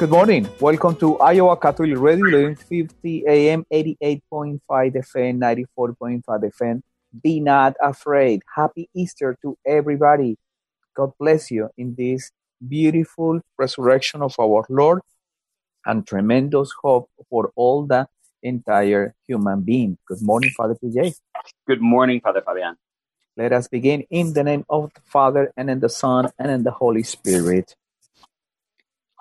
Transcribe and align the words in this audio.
Good 0.00 0.08
morning. 0.08 0.48
Welcome 0.60 0.96
to 0.96 1.18
Iowa 1.18 1.58
Catholic 1.58 1.90
Radio, 1.98 2.48
1150 2.48 3.26
AM, 3.26 3.66
88.5 3.70 4.60
FM, 4.66 5.36
94.5 5.76 6.22
FM. 6.24 6.80
Be 7.22 7.38
not 7.38 7.74
afraid. 7.82 8.40
Happy 8.56 8.88
Easter 8.94 9.36
to 9.42 9.58
everybody. 9.66 10.38
God 10.96 11.12
bless 11.20 11.50
you 11.50 11.68
in 11.76 11.96
this 11.96 12.30
beautiful 12.66 13.42
resurrection 13.58 14.22
of 14.22 14.34
our 14.40 14.64
Lord 14.70 15.02
and 15.84 16.06
tremendous 16.06 16.72
hope 16.82 17.10
for 17.28 17.52
all 17.54 17.84
the 17.84 18.08
entire 18.42 19.14
human 19.28 19.60
being. 19.60 19.98
Good 20.08 20.22
morning, 20.22 20.48
Father 20.56 20.78
PJ. 20.82 21.14
Good 21.66 21.82
morning, 21.82 22.22
Father 22.22 22.40
Fabian. 22.40 22.76
Let 23.36 23.52
us 23.52 23.68
begin 23.68 24.04
in 24.08 24.32
the 24.32 24.44
name 24.44 24.64
of 24.70 24.94
the 24.94 25.02
Father 25.04 25.52
and 25.58 25.68
in 25.68 25.80
the 25.80 25.90
Son 25.90 26.30
and 26.38 26.50
in 26.50 26.62
the 26.62 26.70
Holy 26.70 27.02
Spirit. 27.02 27.76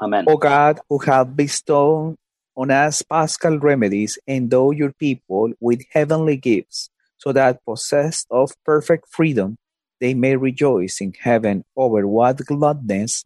Amen. 0.02 0.26
O 0.28 0.38
God, 0.38 0.80
who 0.90 1.00
have 1.00 1.36
bestowed 1.36 2.16
on 2.56 2.72
us 2.72 3.02
paschal 3.02 3.60
remedies, 3.60 4.18
endow 4.28 4.72
your 4.72 4.94
people 4.94 5.52
with 5.60 5.84
heavenly 5.92 6.38
gifts, 6.38 6.90
so 7.18 7.32
that 7.34 7.64
possessed 7.66 8.28
of 8.32 8.52
perfect 8.66 9.08
freedom, 9.10 9.58
they 10.00 10.14
may 10.14 10.36
rejoice 10.36 11.02
in 11.02 11.14
heaven 11.20 11.64
over 11.76 12.08
what 12.08 12.38
gladness 12.38 13.26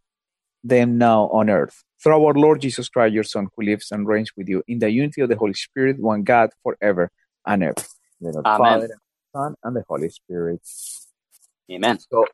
them 0.64 0.98
now 0.98 1.28
on 1.28 1.50
earth. 1.50 1.84
Through 2.02 2.24
our 2.24 2.34
Lord 2.34 2.60
Jesus 2.60 2.88
Christ, 2.88 3.14
your 3.14 3.24
Son, 3.24 3.48
who 3.54 3.64
lives 3.64 3.92
and 3.92 4.06
reigns 4.06 4.32
with 4.36 4.48
you 4.48 4.62
in 4.66 4.78
the 4.78 4.90
unity 4.90 5.20
of 5.20 5.28
the 5.28 5.36
Holy 5.36 5.54
Spirit, 5.54 6.00
one 6.00 6.22
God, 6.22 6.50
forever 6.62 7.10
and 7.46 7.62
ever. 7.62 7.74
Amen. 8.22 8.42
Father, 8.42 8.84
and 8.84 9.00
Son, 9.34 9.54
and 9.62 9.76
the 9.76 9.84
Holy 9.88 10.10
Spirit. 10.10 10.60
Amen. 11.70 11.98
So, 11.98 12.26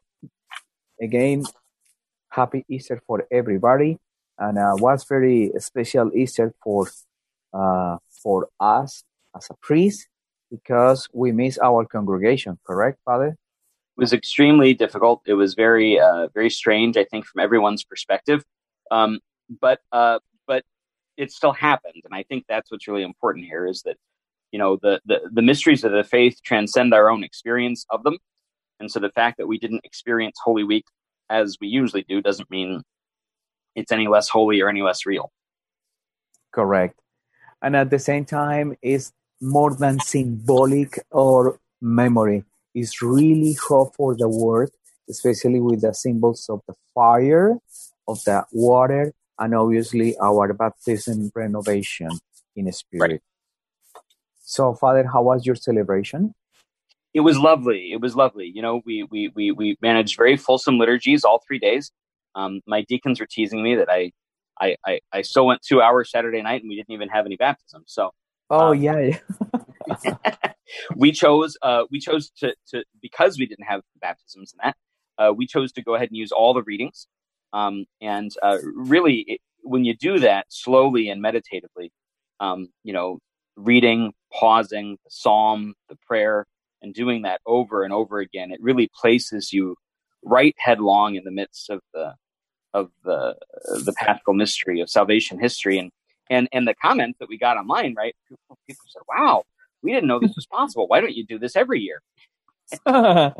again, 1.01 1.45
happy 2.31 2.65
Easter 2.69 3.01
for 3.07 3.27
everybody, 3.31 3.99
and 4.41 4.59
uh, 4.59 4.75
was 4.79 5.05
very 5.05 5.53
special 5.59 6.11
Easter 6.15 6.53
for 6.65 6.89
uh, 7.53 7.99
for 8.23 8.49
us 8.59 9.05
as 9.37 9.47
a 9.51 9.55
priest 9.63 10.09
because 10.51 11.09
we 11.13 11.31
miss 11.31 11.59
our 11.63 11.85
congregation. 11.85 12.59
Correct, 12.67 12.99
Father? 13.05 13.29
It 13.29 13.37
was 13.97 14.13
extremely 14.13 14.75
difficult. 14.75 15.23
It 15.27 15.35
was 15.35 15.55
very, 15.55 16.01
uh, 16.01 16.29
very 16.35 16.51
strange. 16.51 16.97
I 16.97 17.05
think 17.05 17.27
from 17.27 17.41
everyone's 17.41 17.85
perspective, 17.85 18.45
um, 18.91 19.21
but 19.61 19.81
uh, 19.93 20.21
but 20.47 20.65
it 21.17 21.31
still 21.31 21.53
happened, 21.53 22.03
and 22.05 22.15
I 22.15 22.23
think 22.25 22.45
that's 22.49 22.71
what's 22.71 22.89
really 22.89 23.03
important 23.03 23.45
here 23.45 23.67
is 23.67 23.83
that 23.83 23.97
you 24.53 24.59
know 24.59 24.79
the, 24.81 25.01
the 25.05 25.21
the 25.31 25.43
mysteries 25.43 25.85
of 25.85 25.93
the 25.93 26.05
faith 26.05 26.39
transcend 26.45 26.95
our 26.95 27.11
own 27.11 27.23
experience 27.23 27.85
of 27.91 28.03
them, 28.05 28.17
and 28.81 28.91
so 28.91 29.01
the 29.01 29.11
fact 29.11 29.37
that 29.39 29.47
we 29.47 29.59
didn't 29.59 29.85
experience 29.85 30.37
Holy 30.43 30.65
Week 30.65 30.87
as 31.29 31.59
we 31.61 31.69
usually 31.69 32.05
do 32.09 32.23
doesn't 32.23 32.51
mean 32.51 32.83
it's 33.75 33.93
any 33.93 34.09
less 34.09 34.29
holy 34.29 34.61
or 34.61 34.69
any 34.69 34.83
less 34.83 35.07
real. 35.07 35.33
Correct. 36.53 36.99
And 37.63 37.77
at 37.77 37.91
the 37.91 37.99
same 37.99 38.25
time, 38.25 38.77
it's 38.83 39.13
more 39.41 39.75
than 39.75 40.01
symbolic 40.01 40.99
or 41.11 41.59
memory. 41.81 42.45
It's 42.75 43.03
really 43.03 43.55
hope 43.55 43.95
for 43.97 44.15
the 44.15 44.29
world, 44.29 44.71
especially 45.09 45.61
with 45.61 45.83
the 45.83 45.93
symbols 45.93 46.47
of 46.49 46.61
the 46.67 46.75
fire, 46.95 47.57
of 48.07 48.23
the 48.25 48.45
water, 48.53 49.13
and 49.39 49.55
obviously 49.55 50.17
our 50.19 50.53
baptism 50.53 51.31
renovation 51.35 52.11
in 52.57 52.71
spirit. 52.73 53.11
Right. 53.11 53.21
So, 54.43 54.75
Father, 54.75 55.07
how 55.07 55.23
was 55.23 55.47
your 55.47 55.55
celebration? 55.55 56.35
It 57.13 57.21
was 57.21 57.39
lovely. 57.39 57.93
It 57.93 58.01
was 58.01 58.15
lovely. 58.15 58.51
You 58.55 58.63
know, 58.63 58.83
we 58.85 59.05
we 59.05 59.29
we 59.35 59.51
we 59.51 59.77
managed 59.81 60.17
very 60.17 60.37
fulsome 60.37 60.79
liturgies 60.79 61.25
all 61.25 61.43
three 61.47 61.59
days. 61.59 61.91
Um, 62.35 62.61
my 62.67 62.83
deacons 62.83 63.21
were 63.21 63.27
teasing 63.31 63.63
me 63.63 63.77
that 63.77 63.91
I, 63.91 64.13
I 64.61 64.77
I 64.87 65.01
I 65.13 65.23
so 65.23 65.45
went 65.45 65.63
two 65.63 65.81
hours 65.83 66.11
Saturday 66.11 66.43
night 66.43 66.63
and 66.63 66.69
we 66.69 66.77
didn't 66.77 66.93
even 66.93 67.09
have 67.09 67.27
any 67.27 67.37
baptism. 67.37 67.85
So 67.87 68.11
Oh, 68.51 68.73
Um, 68.73 68.81
yeah. 68.81 69.19
we 70.97 71.13
chose 71.13 71.57
uh, 71.63 71.85
we 71.91 72.01
chose 72.01 72.31
to, 72.39 72.55
to 72.69 72.85
because 73.01 73.39
we 73.39 73.47
didn't 73.47 73.65
have 73.65 73.83
baptisms 74.01 74.53
and 74.53 74.61
that 74.69 74.77
uh, 75.23 75.33
we 75.33 75.47
chose 75.47 75.73
to 75.73 75.83
go 75.83 75.95
ahead 75.95 76.09
and 76.09 76.17
use 76.17 76.33
all 76.33 76.55
the 76.55 76.63
readings 76.63 77.07
um, 77.53 77.85
and 78.01 78.31
uh, 78.43 78.59
really 78.75 79.25
it, 79.27 79.41
when 79.63 79.85
you 79.85 79.97
do 79.97 80.19
that 80.19 80.47
slowly 80.49 81.09
and 81.09 81.23
meditatively 81.23 81.93
um, 82.41 82.69
you 82.85 82.93
know 82.93 83.19
reading 83.57 84.13
pausing 84.33 84.97
the 85.05 85.11
psalm 85.11 85.75
the 85.89 85.97
prayer 86.07 86.47
and 86.83 86.95
doing 86.95 87.23
that 87.23 87.41
over 87.47 87.83
and 87.83 87.93
over 87.93 88.21
again 88.21 88.53
it 88.53 88.61
really 88.63 88.89
places 88.95 89.53
you 89.53 89.77
right 90.23 90.55
headlong 90.59 91.15
in 91.17 91.25
the 91.25 91.31
midst 91.31 91.71
of 91.71 91.81
the 91.95 92.15
of 92.75 92.91
the 93.05 93.37
the 93.85 93.93
paschal 93.97 94.35
mystery 94.35 94.81
of 94.81 94.89
salvation 94.89 95.39
history 95.41 95.79
and 95.79 95.91
and 96.29 96.49
and 96.53 96.69
the 96.69 96.75
comments 96.75 97.19
that 97.19 97.29
we 97.29 97.37
got 97.39 97.57
online 97.57 97.95
right 97.97 98.15
people, 98.29 98.59
people 98.67 98.85
said 98.89 99.03
wow 99.09 99.43
we 99.83 99.93
didn't 99.93 100.09
know 100.09 100.19
this 100.21 100.37
was 100.37 100.47
possible. 100.47 100.87
Why 100.89 101.01
don't 101.01 101.15
you 101.15 101.25
do 101.25 101.39
this 101.39 101.57
every 101.57 101.81
year? 101.81 102.03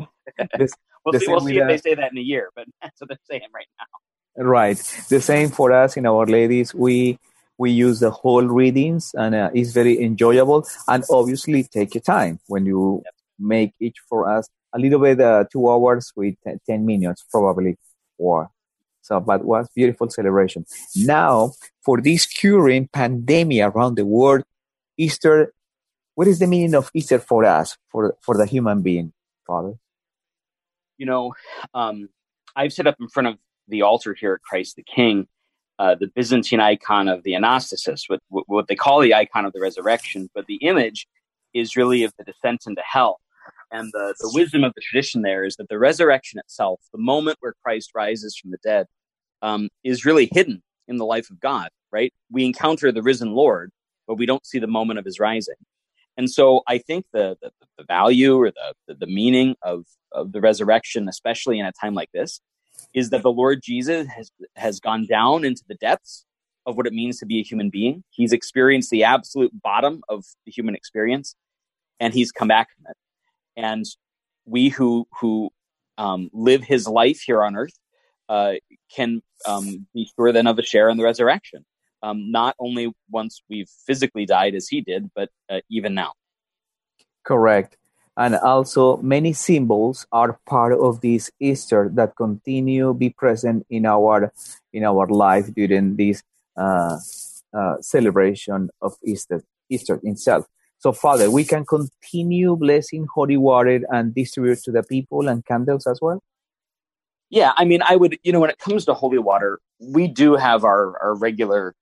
This- 0.57 0.73
We'll 1.03 1.19
see. 1.19 1.27
We'll 1.27 1.39
see 1.39 1.57
if 1.57 1.61
that. 1.61 1.67
they 1.67 1.77
say 1.77 1.95
that 1.95 2.11
in 2.11 2.17
a 2.19 2.21
year, 2.21 2.51
but 2.55 2.67
that's 2.81 3.01
what 3.01 3.07
they're 3.09 3.17
saying 3.27 3.49
right 3.55 3.65
now. 3.79 4.43
Right. 4.43 4.77
The 5.09 5.19
same 5.19 5.49
for 5.49 5.71
us 5.71 5.97
in 5.97 6.05
Our 6.05 6.27
Ladies. 6.27 6.75
We 6.75 7.17
we 7.57 7.71
use 7.71 7.99
the 8.01 8.11
whole 8.11 8.43
readings, 8.43 9.15
and 9.15 9.33
uh, 9.33 9.49
it's 9.51 9.71
very 9.71 9.99
enjoyable. 9.99 10.67
And 10.87 11.03
obviously, 11.09 11.63
take 11.63 11.95
your 11.95 12.03
time 12.03 12.39
when 12.45 12.67
you 12.67 13.01
make 13.39 13.73
each 13.79 13.97
for 14.07 14.31
us 14.31 14.47
a 14.73 14.79
little 14.79 14.99
bit. 14.99 15.19
Uh, 15.19 15.45
two 15.51 15.69
hours 15.69 16.11
with 16.15 16.35
te- 16.45 16.59
ten 16.65 16.85
minutes, 16.85 17.25
probably, 17.31 17.77
or 18.17 18.49
so. 19.01 19.19
But 19.19 19.43
was 19.43 19.69
beautiful 19.75 20.09
celebration. 20.09 20.65
Now, 20.95 21.53
for 21.83 22.01
this 22.01 22.25
current 22.25 22.91
pandemic 22.91 23.61
around 23.63 23.95
the 23.95 24.05
world, 24.05 24.43
Easter. 24.97 25.53
What 26.15 26.27
is 26.27 26.39
the 26.39 26.47
meaning 26.47 26.75
of 26.75 26.91
Easter 26.93 27.19
for 27.19 27.45
us, 27.45 27.77
for 27.89 28.15
for 28.21 28.37
the 28.37 28.45
human 28.45 28.81
being, 28.81 29.13
Father? 29.47 29.73
You 30.97 31.05
know, 31.05 31.33
um, 31.73 32.09
I've 32.55 32.73
set 32.73 32.85
up 32.85 32.97
in 32.99 33.07
front 33.07 33.27
of 33.27 33.37
the 33.69 33.81
altar 33.83 34.13
here 34.13 34.33
at 34.33 34.41
Christ 34.41 34.75
the 34.75 34.83
King 34.83 35.27
uh, 35.81 35.95
the 35.95 36.05
Byzantine 36.13 36.59
icon 36.59 37.07
of 37.07 37.23
the 37.23 37.31
Anastasis, 37.31 38.03
what 38.07 38.21
what 38.29 38.67
they 38.67 38.75
call 38.75 38.99
the 38.99 39.15
icon 39.15 39.45
of 39.45 39.53
the 39.53 39.59
resurrection, 39.59 40.29
but 40.35 40.45
the 40.45 40.57
image 40.57 41.07
is 41.55 41.75
really 41.75 42.03
of 42.03 42.13
the 42.19 42.23
descent 42.23 42.65
into 42.67 42.83
hell. 42.85 43.19
And 43.71 43.89
the, 43.93 44.13
the 44.19 44.31
wisdom 44.33 44.63
of 44.63 44.73
the 44.75 44.81
tradition 44.81 45.21
there 45.21 45.45
is 45.45 45.55
that 45.55 45.69
the 45.69 45.79
resurrection 45.79 46.39
itself, 46.39 46.81
the 46.91 46.99
moment 46.99 47.37
where 47.39 47.55
Christ 47.63 47.91
rises 47.95 48.35
from 48.35 48.51
the 48.51 48.57
dead, 48.63 48.87
um, 49.41 49.69
is 49.83 50.05
really 50.05 50.29
hidden 50.31 50.61
in 50.87 50.97
the 50.97 51.05
life 51.05 51.29
of 51.29 51.39
God, 51.39 51.69
right? 51.91 52.13
We 52.29 52.45
encounter 52.45 52.91
the 52.91 53.01
risen 53.01 53.31
Lord, 53.31 53.71
but 54.07 54.15
we 54.15 54.25
don't 54.25 54.45
see 54.45 54.59
the 54.59 54.67
moment 54.67 54.99
of 54.99 55.05
his 55.05 55.19
rising. 55.19 55.55
And 56.17 56.29
so 56.29 56.61
I 56.67 56.77
think 56.77 57.05
the, 57.13 57.37
the, 57.41 57.51
the 57.77 57.85
value 57.85 58.35
or 58.35 58.51
the, 58.51 58.73
the, 58.87 58.95
the 58.95 59.07
meaning 59.07 59.55
of, 59.61 59.85
of 60.11 60.33
the 60.33 60.41
resurrection, 60.41 61.07
especially 61.07 61.59
in 61.59 61.65
a 61.65 61.71
time 61.71 61.93
like 61.93 62.11
this, 62.13 62.41
is 62.93 63.09
that 63.11 63.23
the 63.23 63.31
Lord 63.31 63.61
Jesus 63.63 64.07
has, 64.07 64.31
has 64.55 64.79
gone 64.79 65.05
down 65.05 65.45
into 65.45 65.63
the 65.67 65.75
depths 65.75 66.25
of 66.65 66.75
what 66.75 66.87
it 66.87 66.93
means 66.93 67.19
to 67.19 67.25
be 67.25 67.39
a 67.39 67.43
human 67.43 67.69
being. 67.69 68.03
He's 68.09 68.33
experienced 68.33 68.89
the 68.89 69.03
absolute 69.03 69.51
bottom 69.61 70.03
of 70.09 70.25
the 70.45 70.51
human 70.51 70.75
experience, 70.75 71.35
and 71.99 72.13
he's 72.13 72.31
come 72.31 72.49
back 72.49 72.67
from 72.75 72.85
it. 72.89 72.97
And 73.57 73.85
we 74.45 74.69
who 74.69 75.07
who 75.19 75.51
um, 75.97 76.29
live 76.33 76.63
his 76.63 76.87
life 76.87 77.21
here 77.21 77.43
on 77.43 77.55
earth 77.55 77.77
uh, 78.29 78.53
can 78.95 79.21
um, 79.47 79.87
be 79.93 80.09
sure 80.15 80.31
then 80.31 80.47
of 80.47 80.57
a 80.57 80.63
share 80.63 80.89
in 80.89 80.97
the 80.97 81.03
resurrection. 81.03 81.65
Um, 82.03 82.31
not 82.31 82.55
only 82.59 82.91
once 83.11 83.43
we've 83.49 83.69
physically 83.85 84.25
died 84.25 84.55
as 84.55 84.67
he 84.67 84.81
did, 84.81 85.11
but 85.15 85.29
uh, 85.49 85.59
even 85.69 85.93
now. 85.93 86.13
Correct. 87.23 87.77
And 88.17 88.35
also, 88.35 88.97
many 88.97 89.33
symbols 89.33 90.05
are 90.11 90.39
part 90.45 90.73
of 90.73 91.01
this 91.01 91.31
Easter 91.39 91.89
that 91.93 92.15
continue 92.15 92.87
to 92.87 92.93
be 92.93 93.09
present 93.09 93.65
in 93.69 93.85
our 93.85 94.33
in 94.73 94.83
our 94.83 95.07
life 95.07 95.53
during 95.53 95.95
this 95.95 96.21
uh, 96.57 96.97
uh, 97.53 97.75
celebration 97.79 98.69
of 98.81 98.95
Easter, 99.03 99.43
Easter 99.69 99.99
itself. 100.03 100.45
So, 100.81 100.91
Father, 100.91 101.29
we 101.29 101.45
can 101.45 101.63
continue 101.63 102.55
blessing 102.55 103.05
holy 103.13 103.37
water 103.37 103.81
and 103.89 104.15
distribute 104.15 104.63
to 104.63 104.71
the 104.71 104.81
people 104.81 105.27
and 105.27 105.45
candles 105.45 105.85
as 105.85 105.99
well. 106.01 106.23
Yeah, 107.29 107.51
I 107.55 107.65
mean, 107.65 107.83
I 107.83 107.95
would, 107.95 108.17
you 108.23 108.33
know, 108.33 108.39
when 108.39 108.49
it 108.49 108.57
comes 108.57 108.85
to 108.85 108.95
holy 108.95 109.19
water, 109.19 109.59
we 109.79 110.07
do 110.07 110.35
have 110.35 110.63
our 110.63 110.99
our 110.99 111.13
regular 111.13 111.75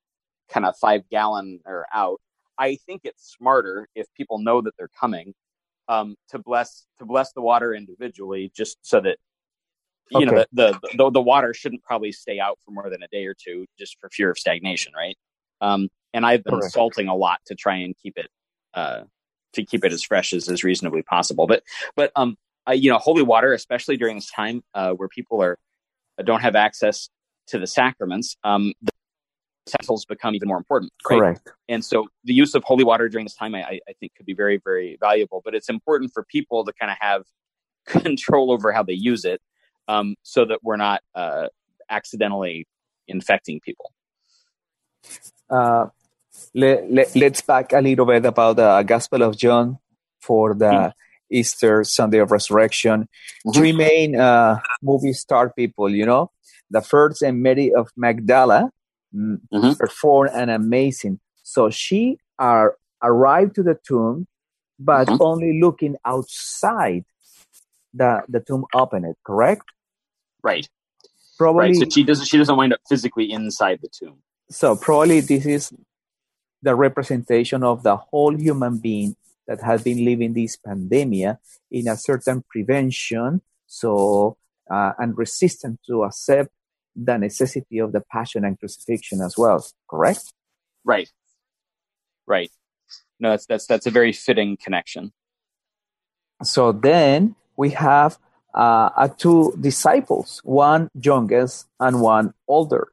kind 0.50 0.66
of 0.66 0.76
five 0.76 1.08
gallon 1.08 1.60
or 1.64 1.86
out. 1.94 2.20
I 2.58 2.76
think 2.76 3.00
it's 3.04 3.34
smarter 3.38 3.88
if 3.94 4.06
people 4.14 4.38
know 4.38 4.60
that 4.60 4.74
they're 4.76 4.90
coming 5.00 5.32
um, 5.88 6.14
to 6.28 6.38
bless 6.38 6.84
to 6.98 7.06
bless 7.06 7.32
the 7.32 7.40
water 7.40 7.74
individually, 7.74 8.52
just 8.54 8.76
so 8.82 9.00
that 9.00 9.16
you 10.10 10.18
okay. 10.18 10.26
know 10.26 10.44
the, 10.52 10.78
the, 10.82 10.96
the 10.98 11.10
the 11.10 11.22
water 11.22 11.54
shouldn't 11.54 11.82
probably 11.84 12.12
stay 12.12 12.38
out 12.38 12.58
for 12.62 12.72
more 12.72 12.90
than 12.90 13.02
a 13.02 13.08
day 13.08 13.24
or 13.24 13.34
two, 13.34 13.64
just 13.78 13.98
for 13.98 14.10
fear 14.10 14.30
of 14.30 14.36
stagnation, 14.36 14.92
right? 14.94 15.16
Um, 15.62 15.88
and 16.12 16.26
I've 16.26 16.44
been 16.44 16.58
Correct. 16.58 16.74
salting 16.74 17.08
a 17.08 17.16
lot 17.16 17.40
to 17.46 17.54
try 17.54 17.76
and 17.76 17.96
keep 17.96 18.18
it 18.18 18.28
uh, 18.74 19.00
to 19.52 19.64
keep 19.64 19.84
it 19.84 19.92
as 19.92 20.02
fresh 20.02 20.32
as 20.32 20.48
is 20.48 20.64
reasonably 20.64 21.02
possible. 21.02 21.46
But 21.46 21.62
but 21.96 22.12
um, 22.16 22.36
uh, 22.68 22.72
you 22.72 22.90
know, 22.90 22.98
holy 22.98 23.22
water, 23.22 23.52
especially 23.52 23.96
during 23.96 24.16
this 24.16 24.30
time 24.30 24.62
uh, 24.74 24.92
where 24.92 25.08
people 25.08 25.42
are 25.42 25.58
uh, 26.18 26.22
don't 26.22 26.40
have 26.40 26.56
access 26.56 27.08
to 27.48 27.58
the 27.58 27.66
sacraments, 27.66 28.36
um, 28.44 28.72
the 28.82 28.92
utensils 29.66 30.04
become 30.04 30.34
even 30.34 30.48
more 30.48 30.58
important. 30.58 30.92
Right? 31.08 31.18
Correct. 31.18 31.48
And 31.68 31.84
so 31.84 32.08
the 32.24 32.34
use 32.34 32.54
of 32.54 32.62
holy 32.64 32.84
water 32.84 33.08
during 33.08 33.24
this 33.24 33.34
time, 33.34 33.54
I, 33.54 33.80
I 33.88 33.92
think, 33.98 34.14
could 34.16 34.26
be 34.26 34.34
very 34.34 34.60
very 34.64 34.96
valuable. 35.00 35.42
But 35.44 35.54
it's 35.54 35.68
important 35.68 36.12
for 36.12 36.24
people 36.24 36.64
to 36.64 36.72
kind 36.72 36.90
of 36.90 36.98
have 37.00 37.24
control 37.86 38.52
over 38.52 38.72
how 38.72 38.82
they 38.82 38.92
use 38.92 39.24
it, 39.24 39.40
um, 39.88 40.14
so 40.22 40.44
that 40.44 40.60
we're 40.62 40.76
not 40.76 41.02
uh, 41.14 41.48
accidentally 41.88 42.66
infecting 43.08 43.60
people. 43.60 43.92
Uh, 45.48 45.86
let, 46.54 46.90
let, 46.90 47.32
us 47.32 47.40
back 47.40 47.72
a 47.72 47.80
little 47.80 48.06
bit 48.06 48.24
about 48.24 48.56
the 48.56 48.82
Gospel 48.82 49.22
of 49.22 49.36
John 49.36 49.78
for 50.20 50.54
the 50.54 50.64
mm-hmm. 50.64 50.88
Easter 51.30 51.84
Sunday 51.84 52.18
of 52.18 52.30
Resurrection. 52.30 53.02
Mm-hmm. 53.02 53.50
Three 53.52 53.72
main 53.72 54.16
uh, 54.18 54.60
movie 54.82 55.12
star 55.12 55.52
people, 55.52 55.88
you 55.88 56.06
know. 56.06 56.30
The 56.70 56.80
first 56.80 57.22
and 57.22 57.42
Mary 57.42 57.72
of 57.74 57.88
Magdala 57.96 58.70
mm, 59.14 59.40
mm-hmm. 59.52 59.72
performed 59.72 60.30
an 60.34 60.48
amazing. 60.48 61.20
So 61.42 61.70
she 61.70 62.18
are 62.38 62.76
arrived 63.02 63.56
to 63.56 63.62
the 63.62 63.78
tomb, 63.86 64.26
but 64.78 65.08
mm-hmm. 65.08 65.22
only 65.22 65.60
looking 65.60 65.96
outside 66.04 67.04
the 67.92 68.22
the 68.28 68.40
tomb 68.40 68.64
opened. 68.74 69.14
Correct? 69.24 69.64
Right. 70.42 70.68
Probably. 71.38 71.68
Right. 71.68 71.76
So 71.76 71.86
she 71.90 72.04
doesn't. 72.04 72.26
She 72.26 72.38
doesn't 72.38 72.56
wind 72.56 72.72
up 72.72 72.80
physically 72.88 73.30
inside 73.32 73.80
the 73.82 73.88
tomb. 73.88 74.18
So 74.50 74.76
probably 74.76 75.20
this 75.20 75.46
is 75.46 75.72
the 76.62 76.74
representation 76.74 77.62
of 77.62 77.82
the 77.82 77.96
whole 77.96 78.36
human 78.36 78.78
being 78.78 79.16
that 79.46 79.62
has 79.62 79.82
been 79.82 80.04
living 80.04 80.32
this 80.34 80.56
pandemic 80.56 81.36
in 81.70 81.88
a 81.88 81.96
certain 81.96 82.42
prevention 82.48 83.40
so 83.66 84.36
uh, 84.70 84.92
and 84.98 85.16
resistant 85.16 85.80
to 85.86 86.04
accept 86.04 86.50
the 86.94 87.16
necessity 87.16 87.78
of 87.78 87.92
the 87.92 88.00
passion 88.00 88.44
and 88.44 88.58
crucifixion 88.58 89.20
as 89.20 89.36
well 89.38 89.64
correct? 89.88 90.32
Right. 90.84 91.10
Right. 92.26 92.50
No 93.18 93.30
that's 93.30 93.46
that's 93.46 93.66
that's 93.66 93.86
a 93.86 93.90
very 93.90 94.12
fitting 94.12 94.56
connection. 94.56 95.12
So 96.42 96.72
then 96.72 97.36
we 97.56 97.70
have 97.70 98.18
uh, 98.54 99.08
two 99.08 99.56
disciples 99.60 100.40
one 100.44 100.88
youngest 100.94 101.66
and 101.78 102.00
one 102.00 102.34
older 102.48 102.92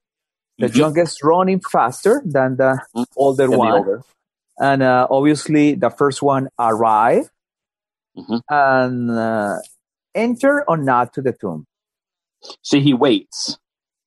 the 0.57 0.67
mm-hmm. 0.67 0.79
youngest 0.79 1.23
running 1.23 1.59
faster 1.59 2.21
than 2.25 2.57
the 2.57 2.81
mm-hmm. 2.95 3.03
older 3.15 3.49
one. 3.49 3.69
The 3.69 3.77
older. 3.77 4.03
And 4.59 4.81
uh, 4.81 5.07
obviously, 5.09 5.75
the 5.75 5.89
first 5.89 6.21
one 6.21 6.49
arrived 6.57 7.29
mm-hmm. 8.17 8.37
and 8.49 9.11
uh, 9.11 9.57
enter 10.15 10.63
or 10.67 10.77
not 10.77 11.13
to 11.13 11.21
the 11.21 11.33
tomb. 11.33 11.65
So 12.61 12.79
he 12.79 12.93
waits. 12.93 13.57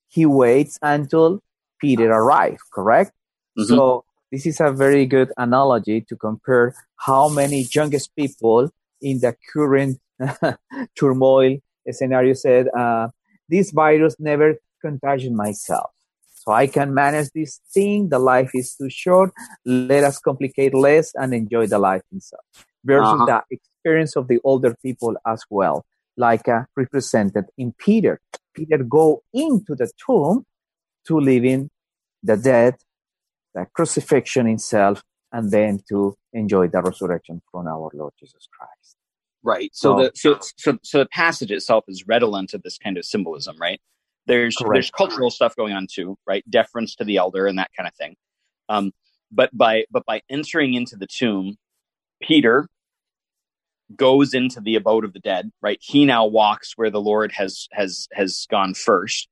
He 0.08 0.26
waits 0.26 0.78
until 0.82 1.40
Peter 1.80 2.10
arrives, 2.10 2.60
correct? 2.72 3.12
Mm-hmm. 3.58 3.74
So 3.74 4.04
this 4.32 4.46
is 4.46 4.60
a 4.60 4.72
very 4.72 5.06
good 5.06 5.32
analogy 5.36 6.00
to 6.08 6.16
compare 6.16 6.74
how 6.96 7.28
many 7.28 7.66
youngest 7.72 8.14
people 8.16 8.70
in 9.00 9.20
the 9.20 9.36
current 9.52 9.98
turmoil 10.98 11.58
scenario 11.90 12.34
said, 12.34 12.68
uh, 12.76 13.08
this 13.48 13.70
virus 13.70 14.16
never 14.18 14.56
contagion 14.80 15.34
myself. 15.34 15.90
So 16.40 16.52
I 16.52 16.68
can 16.68 16.94
manage 16.94 17.28
this 17.34 17.60
thing. 17.74 18.08
The 18.08 18.18
life 18.18 18.52
is 18.54 18.74
too 18.74 18.88
short. 18.88 19.30
Let 19.66 20.04
us 20.04 20.18
complicate 20.18 20.72
less 20.72 21.12
and 21.14 21.34
enjoy 21.34 21.66
the 21.66 21.78
life 21.78 22.00
itself. 22.10 22.40
Versus 22.82 23.12
uh-huh. 23.12 23.26
the 23.26 23.56
experience 23.56 24.16
of 24.16 24.26
the 24.26 24.40
older 24.42 24.74
people 24.82 25.16
as 25.26 25.42
well, 25.50 25.84
like 26.16 26.48
uh, 26.48 26.62
represented 26.74 27.44
in 27.58 27.74
Peter. 27.76 28.22
Peter 28.54 28.78
go 28.78 29.22
into 29.34 29.74
the 29.74 29.90
tomb 30.02 30.46
to 31.08 31.20
live 31.20 31.44
in 31.44 31.68
the 32.22 32.38
death, 32.38 32.78
the 33.54 33.66
crucifixion 33.74 34.46
itself, 34.46 35.02
and 35.32 35.50
then 35.50 35.82
to 35.90 36.16
enjoy 36.32 36.68
the 36.68 36.80
resurrection 36.80 37.42
from 37.52 37.66
our 37.66 37.90
Lord 37.92 38.14
Jesus 38.18 38.48
Christ. 38.50 38.96
Right. 39.42 39.70
So, 39.74 39.90
so 39.92 40.02
the 40.02 40.12
so, 40.14 40.38
so 40.56 40.78
so 40.82 40.98
the 41.00 41.06
passage 41.06 41.50
itself 41.50 41.84
is 41.86 42.08
redolent 42.08 42.54
of 42.54 42.62
this 42.62 42.78
kind 42.78 42.96
of 42.96 43.04
symbolism, 43.04 43.58
right? 43.60 43.80
There's 44.26 44.56
Correct. 44.56 44.74
there's 44.74 44.90
cultural 44.90 45.30
stuff 45.30 45.56
going 45.56 45.72
on 45.72 45.86
too, 45.90 46.16
right? 46.26 46.44
Deference 46.48 46.94
to 46.96 47.04
the 47.04 47.16
elder 47.16 47.46
and 47.46 47.58
that 47.58 47.70
kind 47.76 47.88
of 47.88 47.94
thing. 47.94 48.16
Um, 48.68 48.92
but 49.32 49.56
by 49.56 49.84
but 49.90 50.04
by 50.06 50.22
entering 50.28 50.74
into 50.74 50.96
the 50.96 51.06
tomb, 51.06 51.56
Peter 52.22 52.68
goes 53.96 54.34
into 54.34 54.60
the 54.60 54.76
abode 54.76 55.04
of 55.04 55.12
the 55.12 55.20
dead, 55.20 55.50
right? 55.62 55.78
He 55.80 56.04
now 56.04 56.26
walks 56.26 56.74
where 56.76 56.90
the 56.90 57.00
Lord 57.00 57.32
has 57.32 57.68
has 57.72 58.08
has 58.12 58.46
gone 58.50 58.74
first, 58.74 59.28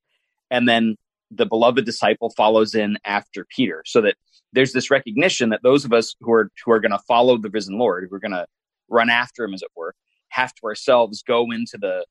and 0.51 0.69
then 0.69 0.97
the 1.31 1.47
beloved 1.47 1.85
disciple 1.85 2.31
follows 2.31 2.75
in 2.75 2.97
after 3.05 3.45
Peter, 3.45 3.83
so 3.87 4.01
that 4.01 4.17
there's 4.53 4.73
this 4.73 4.91
recognition 4.91 5.51
that 5.51 5.63
those 5.63 5.85
of 5.85 5.93
us 5.93 6.15
who 6.21 6.33
are 6.33 6.51
who 6.65 6.73
are 6.73 6.81
going 6.81 6.93
to 6.93 6.99
follow 7.07 7.37
the 7.37 7.51
risen 7.51 7.79
Lord, 7.79 8.07
who 8.09 8.17
are 8.17 8.21
going 8.21 8.33
to 8.33 8.47
run 8.89 9.11
after 9.11 9.45
him, 9.45 9.55
as 9.55 9.63
it 9.63 9.71
were, 9.77 9.95
have 10.31 10.55
to 10.55 10.65
ourselves 10.65 11.23
go 11.23 11.51
into 11.51 11.79
the 11.79 12.05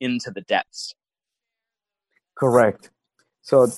into 0.00 0.30
the 0.30 0.40
depths 0.42 0.94
Correct. 2.34 2.90
So 3.42 3.68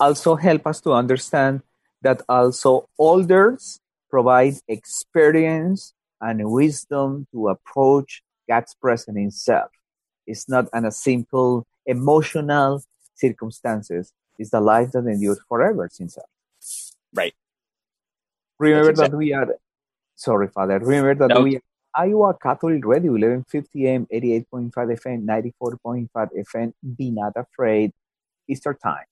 also 0.00 0.34
help 0.36 0.66
us 0.66 0.80
to 0.82 0.92
understand 0.92 1.62
that 2.02 2.22
also 2.28 2.88
elders 3.00 3.80
provide 4.10 4.54
experience 4.68 5.94
and 6.20 6.50
wisdom 6.50 7.26
to 7.32 7.48
approach 7.48 8.22
God's 8.48 8.74
presence 8.74 9.18
Himself. 9.18 9.70
It's 10.26 10.48
not 10.48 10.68
an, 10.72 10.84
a 10.84 10.92
simple 10.92 11.66
emotional 11.86 12.82
circumstances. 13.14 14.12
It's 14.38 14.50
the 14.50 14.60
life 14.60 14.92
that 14.92 15.06
endures 15.06 15.40
forever 15.48 15.88
since 15.92 16.18
Right. 17.14 17.34
Remember 18.58 18.90
exactly. 18.90 19.10
that 19.10 19.16
we 19.16 19.32
are 19.32 19.56
sorry, 20.16 20.48
Father. 20.48 20.78
Remember 20.78 21.14
that 21.14 21.34
no. 21.34 21.42
we 21.42 21.56
are 21.56 21.62
Iowa 21.96 22.36
Catholic 22.40 22.84
Radio, 22.84 23.12
1150 23.12 23.86
AM, 23.86 24.06
88.5 24.06 24.72
FM, 24.72 25.24
94.5 25.62 26.08
FM. 26.14 26.72
Be 26.96 27.10
not 27.10 27.32
afraid. 27.36 27.92
Easter 28.48 28.74
time. 28.74 29.04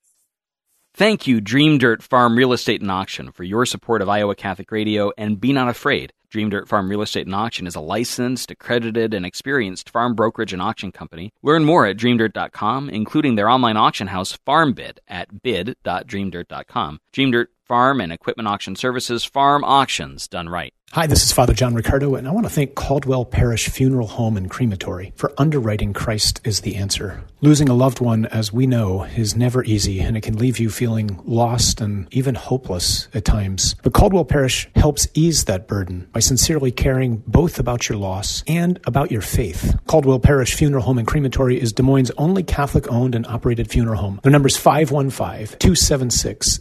Thank 0.95 1.27
you, 1.27 1.41
Dream 1.41 1.79
Dirt 1.79 2.03
Farm 2.03 2.37
Real 2.37 2.53
Estate 2.53 2.83
and 2.83 2.91
Auction, 2.91 3.33
for 3.33 3.45
your 3.45 3.65
support 3.65 4.03
of 4.03 4.11
Iowa 4.11 4.35
Catholic 4.35 4.71
Radio, 4.71 5.11
and 5.17 5.41
be 5.41 5.53
not 5.53 5.69
afraid. 5.69 6.13
Dream 6.29 6.51
Dirt 6.51 6.69
Farm 6.69 6.89
Real 6.91 7.01
Estate 7.01 7.27
and 7.27 7.35
Auction 7.35 7.67
is 7.67 7.75
a 7.75 7.81
licensed, 7.81 8.51
accredited, 8.51 9.15
and 9.15 9.25
experienced 9.25 9.89
farm 9.89 10.15
brokerage 10.15 10.53
and 10.53 10.61
auction 10.61 10.93
company. 10.93 11.33
Learn 11.43 11.65
more 11.65 11.87
at 11.87 11.97
dreamdirt.com, 11.97 12.91
including 12.91 13.37
their 13.37 13.49
online 13.49 13.77
auction 13.79 14.09
house, 14.09 14.39
FarmBid, 14.47 14.99
at 15.09 15.43
bid.dreamdirt.com. 15.43 17.01
Dream 17.13 17.31
Dirt 17.31 17.51
Farm 17.67 18.01
and 18.01 18.13
Equipment 18.13 18.49
Auction 18.49 18.75
Services, 18.75 19.25
farm 19.25 19.63
auctions 19.63 20.27
done 20.27 20.49
right. 20.49 20.75
Hi, 20.95 21.07
this 21.07 21.25
is 21.25 21.33
Father 21.33 21.55
John 21.55 21.75
Riccardo, 21.75 22.17
and 22.17 22.29
I 22.29 22.33
want 22.33 22.45
to 22.45 22.53
thank 22.53 22.75
Caldwell 22.75 23.25
Parish 23.25 23.71
Funeral 23.71 24.09
Home 24.09 24.37
and 24.37 24.51
Crematory 24.51 25.15
for 25.17 25.33
underwriting 25.39 25.95
Christ 25.95 26.43
is 26.45 26.61
the 26.61 26.77
answer. 26.77 27.25
Losing 27.41 27.71
a 27.71 27.75
loved 27.75 28.01
one, 28.01 28.27
as 28.27 28.53
we 28.53 28.67
know, 28.67 29.05
is 29.05 29.35
never 29.35 29.65
easy, 29.65 30.01
and 30.01 30.19
it 30.19 30.21
can 30.21 30.37
leave 30.37 30.59
you 30.59 30.69
feeling 30.69 31.19
lost 31.25 31.81
and 31.81 32.13
even 32.13 32.35
hopeless 32.35 33.09
at 33.15 33.25
times. 33.25 33.75
But 33.83 33.95
Caldwell 33.95 34.27
Parish 34.27 34.69
helps 34.77 35.09
ease 35.15 35.47
that 35.47 35.67
burden 35.67 36.11
by 36.13 36.21
sincerely 36.21 36.71
caring 36.71 37.23
both 37.27 37.59
about 37.59 37.89
your 37.89 37.97
loss 37.97 38.45
and 38.47 38.79
about 38.87 39.11
your 39.11 39.23
faith. 39.23 39.75
Caldwell 39.87 40.21
Parish 40.21 40.55
Funeral 40.57 40.83
Home 40.85 40.99
and 40.99 41.07
Crematory 41.07 41.59
is 41.59 41.73
Des 41.73 41.83
Moines' 41.83 42.11
only 42.19 42.43
Catholic 42.43 42.87
owned 42.93 43.15
and 43.15 43.27
operated 43.29 43.71
funeral 43.71 43.99
home. 43.99 44.21
Their 44.23 44.33
number 44.33 44.49
is 44.49 44.59
515 44.59 45.59
276 45.59 46.61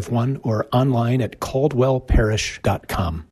0551 0.00 0.40
or 0.42 0.66
online 0.72 1.20
at 1.20 1.40
caldwellparish.com. 1.40 3.31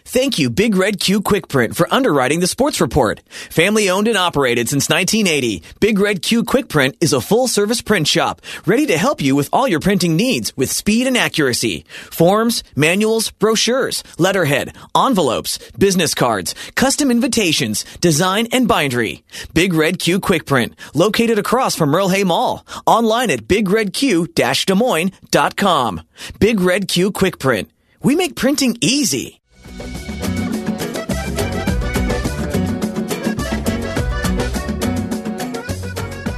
Thank 0.11 0.37
you, 0.37 0.49
Big 0.49 0.75
Red 0.75 0.99
Q 0.99 1.21
Quick 1.21 1.47
Print, 1.47 1.73
for 1.73 1.87
underwriting 1.89 2.41
the 2.41 2.45
sports 2.45 2.81
report. 2.81 3.21
Family 3.49 3.89
owned 3.89 4.09
and 4.09 4.17
operated 4.17 4.67
since 4.67 4.89
1980, 4.89 5.63
Big 5.79 5.97
Red 5.97 6.21
Q 6.21 6.43
Quick 6.43 6.67
Print 6.67 6.97
is 6.99 7.13
a 7.13 7.21
full 7.21 7.47
service 7.47 7.81
print 7.81 8.09
shop 8.09 8.41
ready 8.65 8.85
to 8.87 8.97
help 8.97 9.21
you 9.21 9.37
with 9.37 9.47
all 9.53 9.69
your 9.69 9.79
printing 9.79 10.17
needs 10.17 10.51
with 10.57 10.69
speed 10.69 11.07
and 11.07 11.15
accuracy. 11.15 11.85
Forms, 12.11 12.61
manuals, 12.75 13.31
brochures, 13.31 14.03
letterhead, 14.17 14.75
envelopes, 14.93 15.59
business 15.79 16.13
cards, 16.13 16.55
custom 16.75 17.09
invitations, 17.09 17.85
design, 18.01 18.49
and 18.51 18.67
bindery. 18.67 19.23
Big 19.53 19.73
Red 19.73 19.97
Q 19.97 20.19
Quick 20.19 20.45
Print, 20.45 20.75
located 20.93 21.39
across 21.39 21.73
from 21.77 21.87
Merle 21.87 22.09
Hay 22.09 22.25
Mall. 22.25 22.65
Online 22.85 23.31
at 23.31 23.47
bigredq-des 23.47 24.75
Moines.com. 24.75 26.01
Big 26.37 26.59
Red 26.59 26.89
Q 26.89 27.13
Quick 27.13 27.39
Print. 27.39 27.71
We 28.03 28.17
make 28.17 28.35
printing 28.35 28.77
easy. 28.81 29.40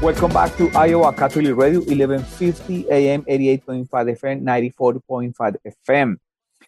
Welcome 0.04 0.34
back 0.34 0.58
to 0.58 0.70
Iowa 0.76 1.14
Catholic 1.14 1.56
Radio, 1.56 1.80
1150 1.80 2.90
AM, 2.92 3.22
88.5 3.22 3.88
FM, 3.88 4.42
94.5 4.76 5.56
FM. 5.66 6.18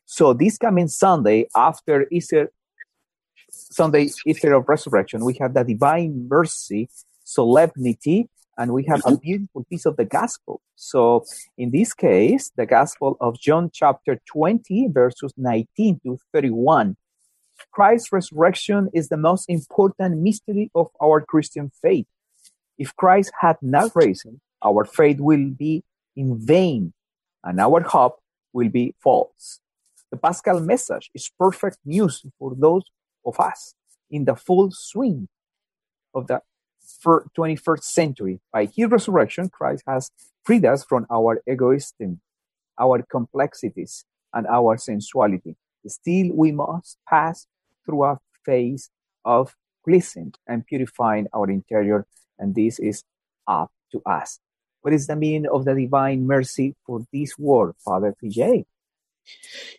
So 0.06 0.32
this 0.32 0.58
coming 0.58 0.88
Sunday, 0.88 1.48
after 1.54 2.08
Easter, 2.12 2.50
Sunday, 3.52 4.08
Easter 4.26 4.54
of 4.54 4.70
Resurrection, 4.70 5.26
we 5.26 5.34
have 5.42 5.54
the 5.54 5.66
Divine 5.66 6.30
Mercy 6.30 6.88
Solemnity, 7.26 8.30
and 8.58 8.72
we 8.72 8.86
have 8.86 9.00
a 9.00 9.12
mm-hmm. 9.12 9.22
beautiful 9.22 9.66
piece 9.70 9.86
of 9.86 9.98
the 9.98 10.06
Gospel. 10.06 10.62
So 10.76 11.26
in 11.58 11.72
this 11.72 11.94
case, 11.94 12.52
the 12.56 12.66
Gospel 12.66 13.18
of 13.20 13.40
John 13.40 13.70
chapter 13.74 14.20
20, 14.26 14.90
verses 14.92 15.34
19 15.38 16.02
to 16.06 16.18
31. 16.34 16.96
Christ's 17.72 18.12
resurrection 18.12 18.90
is 18.94 19.10
the 19.10 19.18
most 19.18 19.50
important 19.50 20.22
mystery 20.22 20.72
of 20.76 20.88
our 21.02 21.22
Christian 21.22 21.72
faith. 21.82 22.06
If 22.78 22.96
Christ 22.96 23.32
had 23.40 23.58
not 23.62 23.92
risen, 23.96 24.42
our 24.64 24.86
faith 24.86 25.20
will 25.20 25.50
be 25.52 25.84
in 26.16 26.38
vain 26.38 26.94
and 27.44 27.60
our 27.60 27.82
hope 27.82 28.20
will 28.54 28.70
be 28.70 28.96
false. 29.02 29.60
The 30.12 30.18
Paschal 30.18 30.60
message 30.62 31.10
is 31.14 31.30
perfect 31.38 31.78
news 31.86 32.26
for 32.40 32.54
those 32.56 32.84
of 33.26 33.40
us 33.40 33.74
in 34.10 34.26
the 34.26 34.36
full 34.36 34.70
swing 34.72 35.28
of 36.14 36.28
the 36.28 36.42
21st 37.38 37.84
century. 37.84 38.40
By 38.52 38.66
his 38.66 38.88
resurrection, 38.88 39.50
Christ 39.50 39.84
has 39.88 40.12
freed 40.44 40.66
us 40.66 40.84
from 40.84 41.06
our 41.12 41.42
egoism, 41.48 42.22
our 42.80 43.02
complexities, 43.04 44.06
and 44.34 44.48
our 44.48 44.78
sensuality. 44.78 45.56
Still, 45.88 46.32
we 46.34 46.52
must 46.52 46.98
pass 47.08 47.48
through 47.86 48.04
a 48.04 48.20
phase 48.46 48.90
of 49.24 49.56
cleansing 49.84 50.34
and 50.48 50.66
purifying 50.66 51.28
our 51.34 51.50
interior, 51.50 52.06
and 52.40 52.56
this 52.56 52.80
is 52.80 53.04
up 53.48 53.72
to 53.92 54.02
us. 54.06 54.40
What 54.82 54.94
is 54.94 55.08
the 55.08 55.16
meaning 55.16 55.48
of 55.52 55.66
the 55.66 55.74
divine 55.74 56.28
mercy 56.28 56.76
for 56.86 57.02
this 57.12 57.38
world, 57.38 57.76
Father 57.84 58.16
PJ? 58.24 58.66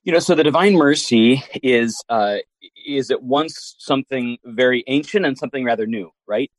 You 0.03 0.13
know, 0.13 0.19
so 0.19 0.35
the 0.35 0.43
divine 0.43 0.75
mercy 0.75 1.45
is 1.63 2.03
uh, 2.09 2.39
is 2.85 3.11
at 3.11 3.23
once 3.23 3.77
something 3.79 4.39
very 4.45 4.83
ancient 4.89 5.25
and 5.25 5.39
something 5.39 5.65
rather 5.65 5.87
new, 5.87 6.11
right? 6.27 6.51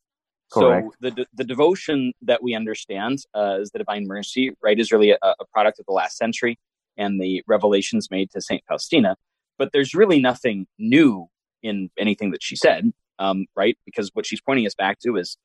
Correct. 0.52 0.88
So 1.02 1.10
the 1.10 1.26
the 1.34 1.44
devotion 1.44 2.14
that 2.22 2.42
we 2.42 2.56
understand 2.56 3.20
uh, 3.34 3.58
as 3.62 3.72
the 3.72 3.80
divine 3.80 4.08
mercy, 4.08 4.52
right, 4.62 4.80
is 4.80 4.92
really 4.92 5.12
a, 5.12 5.18
a 5.24 5.46
product 5.52 5.80
of 5.80 5.86
the 5.86 5.94
last 5.94 6.18
century 6.18 6.58
and 6.98 7.22
the 7.22 7.44
revelations 7.48 8.10
made 8.10 8.32
to 8.32 8.42
Saint 8.42 8.64
Faustina. 8.68 9.16
But 9.58 9.72
there's 9.72 9.94
really 9.94 10.20
nothing 10.20 10.68
new 10.78 11.28
in 11.64 11.90
anything 11.98 12.32
that 12.32 12.44
she 12.44 12.56
said, 12.56 12.92
um, 13.20 13.46
right? 13.56 13.78
Because 13.86 14.12
what 14.14 14.26
she's 14.26 14.42
pointing 14.42 14.66
us 14.66 14.76
back 14.76 15.00
to 15.00 15.18
is 15.18 15.38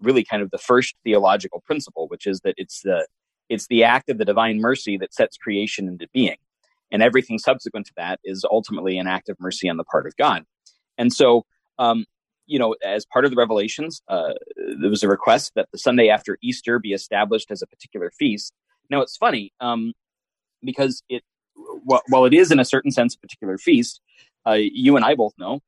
really 0.00 0.24
kind 0.24 0.42
of 0.42 0.50
the 0.50 0.58
first 0.58 0.94
theological 1.04 1.62
principle, 1.66 2.08
which 2.08 2.26
is 2.26 2.40
that 2.40 2.54
it's 2.56 2.82
the 2.82 3.06
it's 3.48 3.66
the 3.66 3.82
act 3.82 4.08
of 4.08 4.18
the 4.18 4.24
divine 4.24 4.60
mercy 4.60 4.96
that 4.98 5.12
sets 5.12 5.36
creation 5.36 5.88
into 5.88 6.06
being, 6.12 6.36
and 6.92 7.02
everything 7.02 7.38
subsequent 7.38 7.86
to 7.86 7.92
that 7.96 8.20
is 8.24 8.44
ultimately 8.50 8.98
an 8.98 9.06
act 9.06 9.28
of 9.28 9.36
mercy 9.40 9.68
on 9.68 9.76
the 9.76 9.84
part 9.84 10.06
of 10.06 10.16
God. 10.16 10.44
And 10.98 11.12
so, 11.12 11.46
um, 11.78 12.04
you 12.50 12.58
know, 12.58 12.74
as 12.84 13.06
part 13.06 13.24
of 13.24 13.30
the 13.30 13.36
revelations, 13.36 14.02
uh, 14.08 14.32
there 14.80 14.90
was 14.90 15.04
a 15.04 15.08
request 15.08 15.52
that 15.54 15.68
the 15.72 15.78
Sunday 15.78 16.08
after 16.08 16.36
Easter 16.42 16.80
be 16.80 16.92
established 16.92 17.50
as 17.52 17.62
a 17.62 17.66
particular 17.66 18.10
feast. 18.18 18.52
Now, 18.90 19.00
it's 19.02 19.16
funny 19.16 19.52
um, 19.60 19.92
because 20.64 21.02
it, 21.08 21.22
while 21.84 22.24
it 22.24 22.34
is 22.34 22.50
in 22.50 22.58
a 22.58 22.64
certain 22.64 22.90
sense 22.90 23.14
a 23.14 23.20
particular 23.20 23.56
feast, 23.56 24.00
uh, 24.44 24.58
you 24.58 24.96
and 24.96 25.04
I 25.04 25.14
both 25.14 25.32
know 25.38 25.60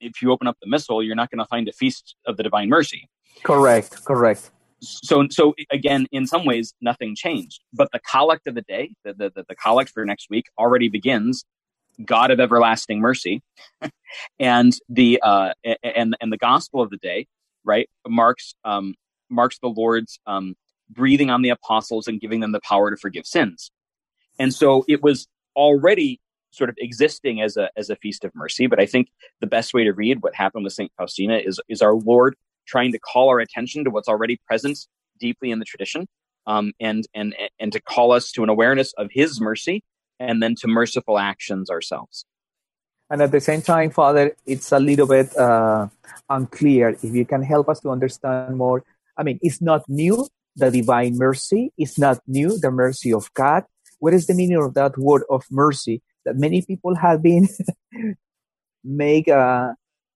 if 0.00 0.22
you 0.22 0.30
open 0.30 0.46
up 0.46 0.56
the 0.62 0.68
missal, 0.68 1.02
you're 1.02 1.16
not 1.16 1.28
going 1.30 1.40
to 1.40 1.46
find 1.46 1.68
a 1.68 1.72
feast 1.72 2.14
of 2.24 2.36
the 2.36 2.42
divine 2.44 2.68
mercy. 2.68 3.08
Correct, 3.42 4.04
correct. 4.04 4.50
So, 4.80 5.26
so 5.28 5.54
again, 5.70 6.06
in 6.12 6.26
some 6.26 6.46
ways, 6.46 6.72
nothing 6.80 7.14
changed. 7.16 7.60
But 7.72 7.88
the 7.92 7.98
collect 7.98 8.46
of 8.46 8.54
the 8.54 8.62
day, 8.62 8.94
the, 9.04 9.12
the, 9.12 9.44
the 9.48 9.54
collect 9.56 9.90
for 9.90 10.04
next 10.04 10.30
week, 10.30 10.46
already 10.56 10.88
begins 10.88 11.44
God 12.04 12.30
of 12.30 12.40
everlasting 12.40 13.00
mercy, 13.00 13.42
and 14.40 14.72
the 14.88 15.20
uh, 15.22 15.52
and 15.82 16.16
and 16.20 16.32
the 16.32 16.38
gospel 16.38 16.80
of 16.80 16.90
the 16.90 16.96
day, 16.96 17.26
right, 17.64 17.88
marks 18.06 18.54
um, 18.64 18.94
marks 19.28 19.58
the 19.58 19.68
Lord's 19.68 20.18
um, 20.26 20.54
breathing 20.88 21.30
on 21.30 21.42
the 21.42 21.50
apostles 21.50 22.08
and 22.08 22.20
giving 22.20 22.40
them 22.40 22.52
the 22.52 22.60
power 22.60 22.90
to 22.90 22.96
forgive 22.96 23.26
sins. 23.26 23.70
And 24.38 24.52
so 24.52 24.84
it 24.88 25.02
was 25.02 25.28
already 25.56 26.20
sort 26.50 26.70
of 26.70 26.76
existing 26.78 27.40
as 27.40 27.56
a 27.56 27.70
as 27.76 27.90
a 27.90 27.96
feast 27.96 28.24
of 28.24 28.34
mercy. 28.34 28.66
But 28.66 28.80
I 28.80 28.86
think 28.86 29.08
the 29.40 29.46
best 29.46 29.72
way 29.72 29.84
to 29.84 29.92
read 29.92 30.22
what 30.22 30.34
happened 30.34 30.64
with 30.64 30.72
Saint 30.72 30.92
Faustina 30.96 31.36
is 31.36 31.60
is 31.68 31.82
our 31.82 31.94
Lord 31.94 32.36
trying 32.66 32.92
to 32.92 32.98
call 32.98 33.28
our 33.28 33.40
attention 33.40 33.84
to 33.84 33.90
what's 33.90 34.08
already 34.08 34.38
present 34.46 34.78
deeply 35.18 35.50
in 35.50 35.58
the 35.58 35.64
tradition, 35.64 36.06
um, 36.46 36.72
and 36.80 37.06
and 37.14 37.34
and 37.58 37.72
to 37.72 37.80
call 37.80 38.12
us 38.12 38.32
to 38.32 38.42
an 38.42 38.48
awareness 38.48 38.92
of 38.94 39.08
His 39.10 39.40
mercy, 39.40 39.82
and 40.20 40.40
then 40.40 40.54
to 40.56 40.68
merciful 40.68 41.18
actions 41.18 41.70
ourselves. 41.70 42.24
And 43.10 43.20
at 43.20 43.32
the 43.32 43.40
same 43.40 43.62
time, 43.62 43.90
Father, 43.90 44.36
it's 44.46 44.70
a 44.70 44.78
little 44.78 45.08
bit 45.08 45.36
uh, 45.36 45.88
unclear. 46.28 46.90
If 47.02 47.12
you 47.12 47.24
can 47.24 47.42
help 47.42 47.68
us 47.68 47.80
to 47.80 47.90
understand 47.90 48.56
more, 48.56 48.84
I 49.16 49.24
mean, 49.24 49.40
it's 49.42 49.60
not 49.60 49.82
new. 49.88 50.28
The 50.54 50.70
divine 50.70 51.16
mercy 51.16 51.72
is 51.76 51.98
not 51.98 52.20
new. 52.28 52.56
The 52.56 52.70
mercy 52.70 53.12
of 53.12 53.32
God. 53.34 53.64
What 53.98 54.14
is 54.14 54.28
the 54.28 54.34
meaning 54.34 54.58
of 54.58 54.74
that 54.74 54.96
word 54.96 55.24
of 55.28 55.44
mercy? 55.50 56.02
that 56.24 56.36
many 56.36 56.62
people 56.62 56.94
have 56.94 57.22
been 57.22 57.48
make 58.84 59.28
uh, 59.28 59.72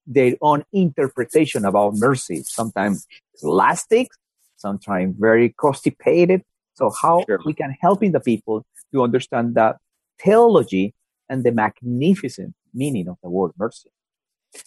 their 0.06 0.34
own 0.40 0.64
interpretation 0.72 1.64
about 1.64 1.94
mercy. 1.94 2.42
Sometimes 2.44 3.06
elastic, 3.42 4.08
sometimes 4.56 5.16
very 5.18 5.50
constipated. 5.50 6.42
So 6.74 6.90
how 6.90 7.24
sure. 7.26 7.40
we 7.44 7.54
can 7.54 7.74
helping 7.80 8.12
the 8.12 8.20
people 8.20 8.64
to 8.92 9.02
understand 9.02 9.54
that 9.54 9.76
theology 10.22 10.94
and 11.28 11.44
the 11.44 11.52
magnificent 11.52 12.54
meaning 12.72 13.08
of 13.08 13.16
the 13.22 13.30
word 13.30 13.52
mercy. 13.58 13.90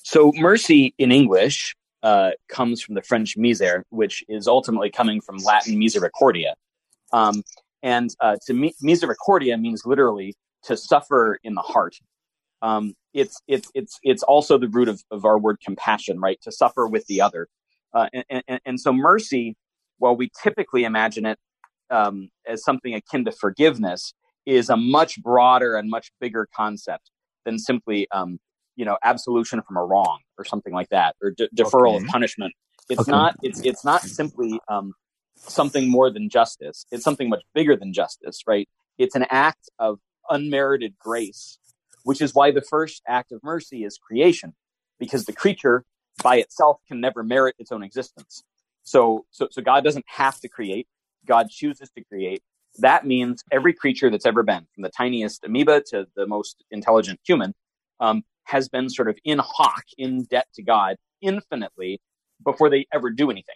So 0.03 0.31
mercy 0.35 0.93
in 0.97 1.11
English 1.11 1.75
uh, 2.03 2.31
comes 2.49 2.81
from 2.81 2.95
the 2.95 3.01
French 3.01 3.37
miser, 3.37 3.83
which 3.89 4.23
is 4.27 4.47
ultimately 4.47 4.89
coming 4.89 5.21
from 5.21 5.37
Latin 5.37 5.77
misericordia. 5.79 6.55
Um, 7.13 7.43
and 7.83 8.13
uh, 8.19 8.37
to 8.45 8.71
misericordia 8.81 9.57
means 9.57 9.83
literally 9.85 10.35
to 10.63 10.75
suffer 10.75 11.39
in 11.43 11.55
the 11.55 11.61
heart. 11.61 11.95
Um, 12.61 12.95
it's 13.13 13.39
it's 13.47 13.69
it's 13.73 13.99
it's 14.03 14.23
also 14.23 14.57
the 14.57 14.67
root 14.67 14.89
of, 14.89 15.01
of 15.11 15.25
our 15.25 15.37
word 15.37 15.57
compassion, 15.63 16.19
right? 16.19 16.39
To 16.41 16.51
suffer 16.51 16.87
with 16.87 17.05
the 17.05 17.21
other, 17.21 17.47
uh, 17.93 18.09
and, 18.13 18.43
and, 18.47 18.59
and 18.65 18.79
so 18.79 18.91
mercy, 18.91 19.55
while 19.99 20.15
we 20.15 20.31
typically 20.41 20.83
imagine 20.83 21.25
it 21.25 21.39
um, 21.89 22.29
as 22.47 22.63
something 22.63 22.93
akin 22.93 23.25
to 23.25 23.31
forgiveness, 23.31 24.13
is 24.47 24.69
a 24.69 24.77
much 24.77 25.21
broader 25.21 25.75
and 25.75 25.89
much 25.89 26.11
bigger 26.21 26.47
concept 26.55 27.11
than 27.45 27.59
simply 27.59 28.07
um, 28.11 28.39
you 28.75 28.85
know 28.85 28.97
absolution 29.03 29.61
from 29.61 29.77
a 29.77 29.83
wrong 29.83 30.19
or 30.37 30.45
something 30.45 30.73
like 30.73 30.89
that 30.89 31.15
or 31.21 31.31
de- 31.31 31.49
deferral 31.49 31.95
okay. 31.95 32.05
of 32.05 32.09
punishment. 32.09 32.53
It's 32.89 33.01
okay. 33.01 33.11
not 33.11 33.35
it's 33.43 33.59
it's 33.61 33.83
not 33.83 34.01
simply 34.01 34.59
um, 34.69 34.93
something 35.35 35.89
more 35.89 36.09
than 36.09 36.29
justice. 36.29 36.85
It's 36.91 37.03
something 37.03 37.29
much 37.29 37.43
bigger 37.53 37.75
than 37.75 37.91
justice, 37.91 38.41
right? 38.47 38.67
It's 38.97 39.15
an 39.15 39.25
act 39.29 39.69
of 39.77 39.99
unmerited 40.29 40.95
grace, 40.97 41.59
which 42.03 42.21
is 42.21 42.33
why 42.33 42.51
the 42.51 42.61
first 42.61 43.03
act 43.07 43.33
of 43.33 43.43
mercy 43.43 43.83
is 43.83 43.97
creation, 43.97 44.55
because 44.97 45.25
the 45.25 45.33
creature 45.33 45.83
by 46.23 46.37
itself 46.37 46.77
can 46.87 47.01
never 47.01 47.23
merit 47.23 47.55
its 47.59 47.71
own 47.71 47.83
existence. 47.83 48.43
So, 48.83 49.25
so, 49.31 49.49
so 49.51 49.61
God 49.61 49.83
doesn't 49.83 50.05
have 50.07 50.39
to 50.39 50.47
create. 50.47 50.87
God 51.25 51.49
chooses 51.49 51.89
to 51.91 52.03
create. 52.05 52.41
That 52.79 53.05
means 53.05 53.43
every 53.51 53.73
creature 53.73 54.09
that's 54.09 54.25
ever 54.25 54.43
been, 54.43 54.67
from 54.73 54.83
the 54.83 54.89
tiniest 54.89 55.43
amoeba 55.43 55.81
to 55.87 56.07
the 56.15 56.27
most 56.27 56.63
intelligent 56.71 57.19
human, 57.23 57.53
um, 57.99 58.23
has 58.43 58.69
been 58.69 58.89
sort 58.89 59.09
of 59.09 59.17
in 59.23 59.39
hoc, 59.39 59.83
in 59.97 60.23
debt 60.25 60.47
to 60.55 60.63
God 60.63 60.97
infinitely 61.21 61.99
before 62.43 62.69
they 62.69 62.85
ever 62.93 63.09
do 63.09 63.29
anything 63.31 63.55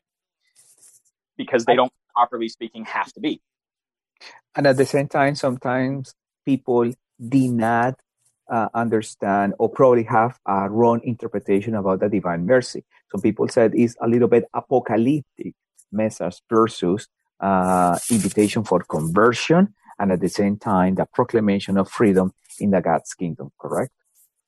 because 1.37 1.65
they 1.65 1.75
don't, 1.75 1.91
properly 2.13 2.49
speaking, 2.49 2.83
have 2.85 3.11
to 3.13 3.19
be. 3.19 3.41
And 4.55 4.67
at 4.67 4.77
the 4.77 4.85
same 4.85 5.07
time, 5.07 5.35
sometimes 5.35 6.13
people 6.45 6.91
do 7.29 7.51
not 7.51 7.99
uh, 8.51 8.67
understand 8.73 9.53
or 9.59 9.69
probably 9.69 10.03
have 10.03 10.37
a 10.45 10.69
wrong 10.69 10.99
interpretation 11.03 11.73
about 11.75 12.01
the 12.01 12.09
divine 12.09 12.45
mercy. 12.45 12.83
Some 13.11 13.21
people 13.21 13.47
said 13.47 13.73
it's 13.75 13.95
a 14.01 14.07
little 14.07 14.27
bit 14.27 14.45
apocalyptic 14.53 15.53
message 15.91 16.41
versus 16.49 17.07
uh, 17.41 17.97
invitation 18.09 18.63
for 18.63 18.83
conversion 18.83 19.73
and 19.99 20.11
at 20.11 20.21
the 20.21 20.29
same 20.29 20.57
time 20.57 20.95
the 20.95 21.05
proclamation 21.13 21.77
of 21.77 21.89
freedom 21.89 22.33
in 22.59 22.71
the 22.71 22.81
God's 22.81 23.13
kingdom. 23.13 23.51
Correct? 23.59 23.91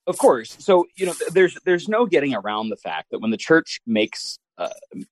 Of 0.06 0.18
course. 0.18 0.56
So 0.60 0.86
you 0.96 1.06
know, 1.06 1.14
there's 1.32 1.58
there's 1.64 1.88
no 1.88 2.06
getting 2.06 2.34
around 2.34 2.68
the 2.68 2.76
fact 2.76 3.10
that 3.10 3.20
when 3.20 3.30
the 3.30 3.36
church 3.36 3.80
makes 3.86 4.38
uh, 4.58 4.68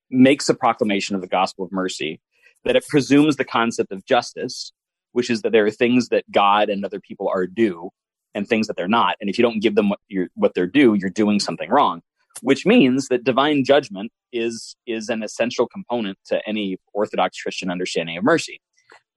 makes 0.09 0.47
a 0.49 0.53
proclamation 0.53 1.15
of 1.15 1.21
the 1.21 1.27
gospel 1.27 1.65
of 1.65 1.71
mercy, 1.71 2.21
that 2.63 2.75
it 2.75 2.87
presumes 2.87 3.35
the 3.35 3.45
concept 3.45 3.91
of 3.91 4.05
justice, 4.05 4.71
which 5.11 5.29
is 5.29 5.41
that 5.41 5.51
there 5.51 5.65
are 5.65 5.71
things 5.71 6.09
that 6.09 6.29
God 6.31 6.69
and 6.69 6.85
other 6.85 6.99
people 6.99 7.27
are 7.27 7.47
due, 7.47 7.89
and 8.35 8.47
things 8.47 8.67
that 8.67 8.77
they're 8.77 8.87
not. 8.87 9.15
And 9.19 9.29
if 9.29 9.37
you 9.37 9.41
don't 9.41 9.61
give 9.61 9.75
them 9.75 9.89
what 9.89 9.99
what 10.35 10.53
they're 10.53 10.67
due, 10.67 10.93
you're 10.93 11.09
doing 11.09 11.39
something 11.39 11.69
wrong. 11.69 12.01
Which 12.41 12.65
means 12.65 13.07
that 13.07 13.23
divine 13.23 13.63
judgment 13.63 14.11
is 14.31 14.75
is 14.85 15.09
an 15.09 15.23
essential 15.23 15.67
component 15.67 16.17
to 16.27 16.41
any 16.47 16.77
Orthodox 16.93 17.39
Christian 17.41 17.69
understanding 17.69 18.17
of 18.17 18.23
mercy. 18.23 18.61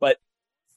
But 0.00 0.18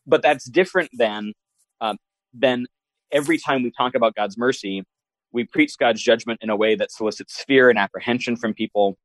but 0.07 0.21
that's 0.21 0.49
different 0.49 0.89
than 0.93 1.33
um, 1.81 1.97
than 2.33 2.65
every 3.11 3.37
time 3.37 3.63
we 3.63 3.71
talk 3.71 3.95
about 3.95 4.15
God's 4.15 4.37
mercy, 4.37 4.83
we 5.31 5.43
preach 5.43 5.77
God's 5.77 6.01
judgment 6.01 6.39
in 6.41 6.49
a 6.49 6.55
way 6.55 6.75
that 6.75 6.91
solicits 6.91 7.43
fear 7.43 7.69
and 7.69 7.77
apprehension 7.77 8.35
from 8.35 8.53
people, 8.53 8.97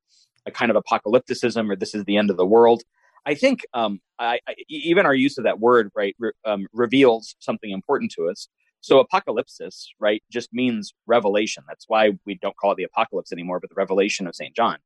a 0.47 0.51
kind 0.51 0.71
of 0.71 0.83
apocalypticism 0.83 1.71
or 1.71 1.77
this 1.77 1.95
is 1.95 2.05
the 2.05 2.17
end 2.17 2.31
of 2.31 2.37
the 2.37 2.47
world. 2.47 2.83
I 3.27 3.35
think 3.35 3.65
um, 3.73 4.01
I, 4.19 4.39
I, 4.47 4.55
even 4.69 5.07
our 5.07 5.15
use 5.15 5.39
of 5.39 5.45
that 5.45 5.59
word, 5.59 5.91
right, 5.95 6.15
re, 6.19 6.33
um, 6.45 6.67
reveals 6.73 7.37
something 7.39 7.71
important 7.71 8.13
to 8.13 8.29
us. 8.29 8.49
So 8.85 9.03
apocalypsis, 9.03 9.87
right, 9.99 10.23
just 10.31 10.53
means 10.53 10.93
revelation. 11.07 11.65
That's 11.67 11.87
why 11.89 12.11
we 12.27 12.35
don't 12.35 12.55
call 12.59 12.73
it 12.73 12.75
the 12.75 12.85
apocalypse 12.85 13.33
anymore, 13.33 13.59
but 13.59 13.71
the 13.71 13.77
revelation 13.77 14.27
of 14.27 14.35
St. 14.35 14.55
John. 14.55 14.77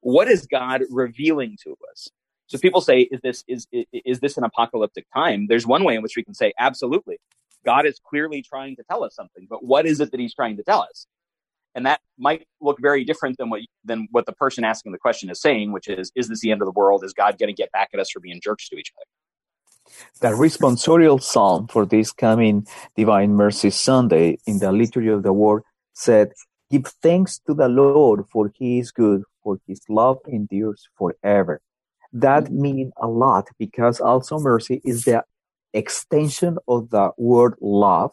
What 0.00 0.28
is 0.28 0.46
God 0.46 0.82
revealing 0.90 1.56
to 1.64 1.74
us? 1.90 2.08
So 2.46 2.56
people 2.58 2.80
say, 2.80 3.08
is 3.10 3.20
this 3.20 3.42
is 3.48 3.66
is 3.72 4.20
this 4.20 4.36
an 4.36 4.44
apocalyptic 4.44 5.06
time? 5.12 5.48
There's 5.48 5.66
one 5.66 5.82
way 5.82 5.96
in 5.96 6.02
which 6.02 6.14
we 6.16 6.22
can 6.22 6.34
say, 6.34 6.52
absolutely. 6.60 7.18
God 7.66 7.84
is 7.84 7.98
clearly 8.08 8.42
trying 8.42 8.76
to 8.76 8.84
tell 8.88 9.02
us 9.02 9.16
something, 9.16 9.48
but 9.50 9.64
what 9.64 9.86
is 9.86 9.98
it 10.00 10.12
that 10.12 10.20
he's 10.20 10.36
trying 10.36 10.56
to 10.58 10.62
tell 10.62 10.82
us? 10.82 11.08
And 11.74 11.84
that 11.84 12.00
might 12.16 12.46
look 12.60 12.78
very 12.80 13.02
different 13.02 13.38
than 13.38 13.50
what 13.50 13.62
than 13.84 14.06
what 14.12 14.26
the 14.26 14.34
person 14.34 14.62
asking 14.62 14.92
the 14.92 14.98
question 14.98 15.30
is 15.30 15.40
saying, 15.40 15.72
which 15.72 15.88
is, 15.88 16.12
is 16.14 16.28
this 16.28 16.42
the 16.42 16.52
end 16.52 16.62
of 16.62 16.66
the 16.66 16.78
world? 16.78 17.02
Is 17.02 17.12
God 17.12 17.40
going 17.40 17.48
to 17.48 17.60
get 17.60 17.72
back 17.72 17.88
at 17.92 17.98
us 17.98 18.08
for 18.12 18.20
being 18.20 18.40
jerks 18.40 18.68
to 18.68 18.76
each 18.76 18.92
other? 18.96 19.17
The 20.20 20.28
responsorial 20.28 21.22
psalm 21.22 21.68
for 21.68 21.86
this 21.86 22.12
coming 22.12 22.66
Divine 22.96 23.34
Mercy 23.34 23.70
Sunday 23.70 24.38
in 24.46 24.58
the 24.58 24.72
Liturgy 24.72 25.08
of 25.08 25.22
the 25.22 25.32
Word 25.32 25.62
said, 25.94 26.32
Give 26.70 26.86
thanks 27.02 27.38
to 27.46 27.54
the 27.54 27.68
Lord, 27.68 28.26
for 28.30 28.52
he 28.54 28.78
is 28.78 28.90
good, 28.90 29.22
for 29.42 29.58
his 29.66 29.80
love 29.88 30.18
endures 30.28 30.86
forever. 30.98 31.60
That 32.12 32.50
means 32.50 32.92
a 32.96 33.06
lot 33.06 33.48
because 33.58 34.00
also 34.00 34.38
mercy 34.38 34.80
is 34.84 35.04
the 35.04 35.24
extension 35.72 36.58
of 36.66 36.90
the 36.90 37.10
word 37.18 37.54
love 37.60 38.12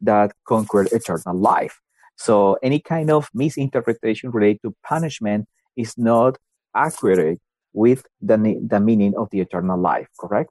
that 0.00 0.32
conquered 0.46 0.88
eternal 0.92 1.36
life. 1.36 1.80
So 2.16 2.58
any 2.62 2.80
kind 2.80 3.10
of 3.10 3.28
misinterpretation 3.32 4.30
related 4.30 4.60
to 4.62 4.74
punishment 4.84 5.48
is 5.76 5.96
not 5.96 6.36
accurate 6.74 7.38
with 7.72 8.04
the, 8.20 8.36
the 8.66 8.80
meaning 8.80 9.14
of 9.16 9.30
the 9.30 9.40
eternal 9.40 9.78
life, 9.78 10.08
correct? 10.18 10.50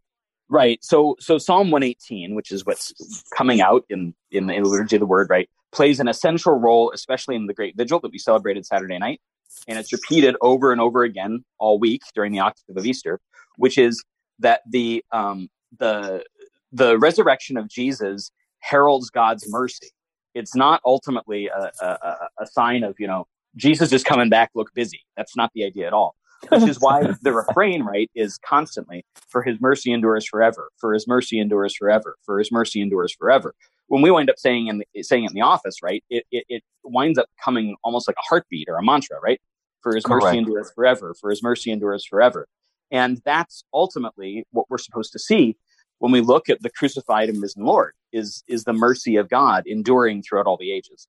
Right. 0.49 0.83
So, 0.83 1.15
so 1.19 1.37
Psalm 1.37 1.69
118, 1.69 2.33
which 2.33 2.51
is 2.51 2.65
what's 2.65 3.23
coming 3.35 3.61
out 3.61 3.85
in, 3.89 4.15
in 4.31 4.47
the 4.47 4.59
liturgy 4.61 4.95
of 4.95 4.99
the 4.99 5.05
word, 5.05 5.27
right, 5.29 5.47
plays 5.71 5.99
an 5.99 6.07
essential 6.07 6.53
role, 6.53 6.91
especially 6.91 7.35
in 7.35 7.45
the 7.45 7.53
great 7.53 7.77
vigil 7.77 7.99
that 7.99 8.11
we 8.11 8.17
celebrated 8.17 8.65
Saturday 8.65 8.97
night. 8.97 9.21
And 9.67 9.77
it's 9.77 9.93
repeated 9.93 10.35
over 10.41 10.71
and 10.71 10.81
over 10.81 11.03
again 11.03 11.45
all 11.59 11.77
week 11.77 12.01
during 12.15 12.31
the 12.31 12.39
octave 12.39 12.75
of 12.75 12.85
Easter, 12.85 13.19
which 13.57 13.77
is 13.77 14.03
that 14.39 14.61
the, 14.67 15.05
um, 15.11 15.49
the, 15.77 16.23
the 16.71 16.97
resurrection 16.97 17.55
of 17.55 17.67
Jesus 17.67 18.31
heralds 18.59 19.11
God's 19.11 19.45
mercy. 19.49 19.89
It's 20.33 20.55
not 20.55 20.81
ultimately 20.83 21.47
a, 21.47 21.71
a, 21.81 22.15
a 22.39 22.47
sign 22.47 22.83
of, 22.83 22.95
you 22.99 23.07
know, 23.07 23.27
Jesus 23.55 23.91
is 23.91 24.03
coming 24.03 24.29
back, 24.29 24.51
look 24.55 24.73
busy. 24.73 25.01
That's 25.17 25.35
not 25.35 25.51
the 25.53 25.65
idea 25.65 25.87
at 25.87 25.93
all. 25.93 26.15
Which 26.49 26.67
is 26.67 26.79
why 26.79 27.03
the 27.21 27.33
refrain, 27.33 27.83
right, 27.83 28.09
is 28.15 28.37
constantly, 28.37 29.05
for 29.29 29.43
his 29.43 29.59
mercy 29.59 29.91
endures 29.91 30.27
forever, 30.27 30.69
for 30.77 30.93
his 30.93 31.07
mercy 31.07 31.39
endures 31.39 31.75
forever, 31.75 32.17
for 32.25 32.39
his 32.39 32.51
mercy 32.51 32.81
endures 32.81 33.13
forever. 33.13 33.53
When 33.87 34.01
we 34.01 34.11
wind 34.11 34.29
up 34.29 34.37
saying 34.37 34.67
in 34.67 34.79
the, 34.79 35.03
saying 35.03 35.25
it 35.25 35.31
in 35.31 35.35
the 35.35 35.41
office, 35.41 35.81
right, 35.81 36.03
it, 36.09 36.25
it, 36.31 36.45
it 36.47 36.63
winds 36.83 37.17
up 37.17 37.27
coming 37.43 37.75
almost 37.83 38.07
like 38.07 38.17
a 38.17 38.27
heartbeat 38.27 38.67
or 38.69 38.77
a 38.77 38.83
mantra, 38.83 39.19
right? 39.21 39.39
For 39.81 39.95
his 39.95 40.05
Correct. 40.05 40.25
mercy 40.25 40.37
endures 40.37 40.71
forever, 40.73 41.15
for 41.19 41.29
his 41.29 41.41
mercy 41.41 41.71
endures 41.71 42.05
forever. 42.05 42.47
And 42.91 43.21
that's 43.25 43.63
ultimately 43.73 44.45
what 44.51 44.65
we're 44.69 44.77
supposed 44.77 45.11
to 45.13 45.19
see 45.19 45.57
when 45.99 46.11
we 46.11 46.21
look 46.21 46.49
at 46.49 46.61
the 46.61 46.69
crucified 46.69 47.29
and 47.29 47.41
risen 47.41 47.63
Lord 47.63 47.93
is 48.11 48.43
is 48.47 48.63
the 48.63 48.73
mercy 48.73 49.15
of 49.17 49.29
God 49.29 49.63
enduring 49.67 50.23
throughout 50.23 50.47
all 50.47 50.57
the 50.57 50.71
ages. 50.71 51.07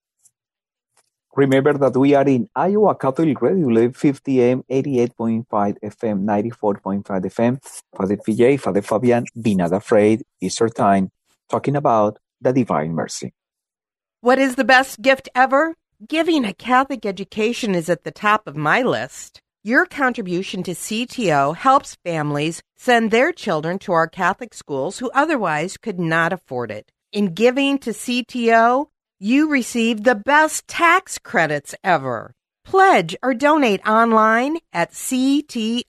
Remember 1.37 1.73
that 1.75 1.97
we 1.97 2.14
are 2.14 2.27
in 2.27 2.49
Iowa 2.57 2.97
Catholic 2.97 3.40
Radio, 3.40 3.93
50 3.93 4.43
AM, 4.43 4.62
88.5 4.69 5.47
FM, 5.49 6.25
94.5 6.25 7.05
FM. 7.05 7.62
Father 7.97 8.16
PJ, 8.16 8.59
Father 8.59 8.83
Fabian, 8.83 9.25
be 9.40 9.55
not 9.55 9.73
afraid, 9.73 10.23
It's 10.40 10.59
your 10.59 10.69
time, 10.69 11.11
talking 11.49 11.77
about 11.77 12.19
the 12.40 12.53
divine 12.53 12.95
mercy. 12.95 13.33
What 14.23 14.40
is 14.40 14.57
the 14.57 14.64
best 14.64 15.01
gift 15.01 15.29
ever? 15.35 15.77
Giving 16.09 16.45
a 16.45 16.53
Catholic 16.53 17.07
education 17.07 17.75
is 17.75 17.88
at 17.88 18.03
the 18.05 18.11
top 18.11 18.49
of 18.49 18.57
my 18.57 18.83
list. 18.83 19.40
Your 19.62 19.87
contribution 19.87 20.62
to 20.64 20.73
CTO 20.73 21.55
helps 21.55 21.97
families 22.05 22.61
send 22.77 23.11
their 23.11 23.31
children 23.31 23.79
to 23.81 23.93
our 23.93 24.09
Catholic 24.09 24.53
schools 24.53 24.99
who 24.99 25.11
otherwise 25.14 25.77
could 25.77 26.01
not 26.01 26.33
afford 26.33 26.71
it. 26.71 26.90
In 27.12 27.35
giving 27.35 27.79
to 27.79 27.90
CTO, 27.90 28.87
you 29.21 29.51
receive 29.51 30.03
the 30.03 30.15
best 30.15 30.67
tax 30.67 31.19
credits 31.19 31.75
ever. 31.85 32.35
Pledge 32.65 33.15
or 33.23 33.35
donate 33.35 33.87
online 33.87 34.57
at 34.73 34.93
ctoiowa.org. 34.93 35.85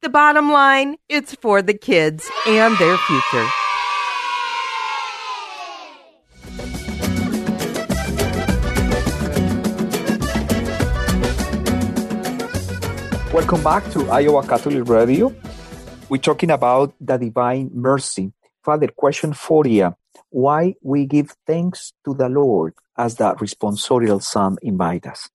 The 0.00 0.08
bottom 0.08 0.52
line, 0.52 0.96
it's 1.08 1.34
for 1.34 1.60
the 1.60 1.74
kids 1.74 2.30
and 2.46 2.78
their 2.78 2.96
future. 2.96 3.48
Welcome 13.32 13.64
back 13.64 13.90
to 13.90 14.08
Iowa 14.08 14.46
Catholic 14.46 14.88
Radio. 14.88 15.34
We're 16.08 16.18
talking 16.18 16.52
about 16.52 16.94
the 17.00 17.16
divine 17.18 17.70
mercy. 17.74 18.32
Father, 18.62 18.86
question 18.88 19.32
for 19.32 19.66
you. 19.66 19.94
Why 20.30 20.74
we 20.82 21.06
give 21.06 21.34
thanks 21.46 21.92
to 22.04 22.14
the 22.14 22.28
Lord 22.28 22.74
as 22.96 23.16
the 23.16 23.34
responsorial 23.36 24.22
psalm 24.22 24.58
invite 24.62 25.06
us? 25.06 25.28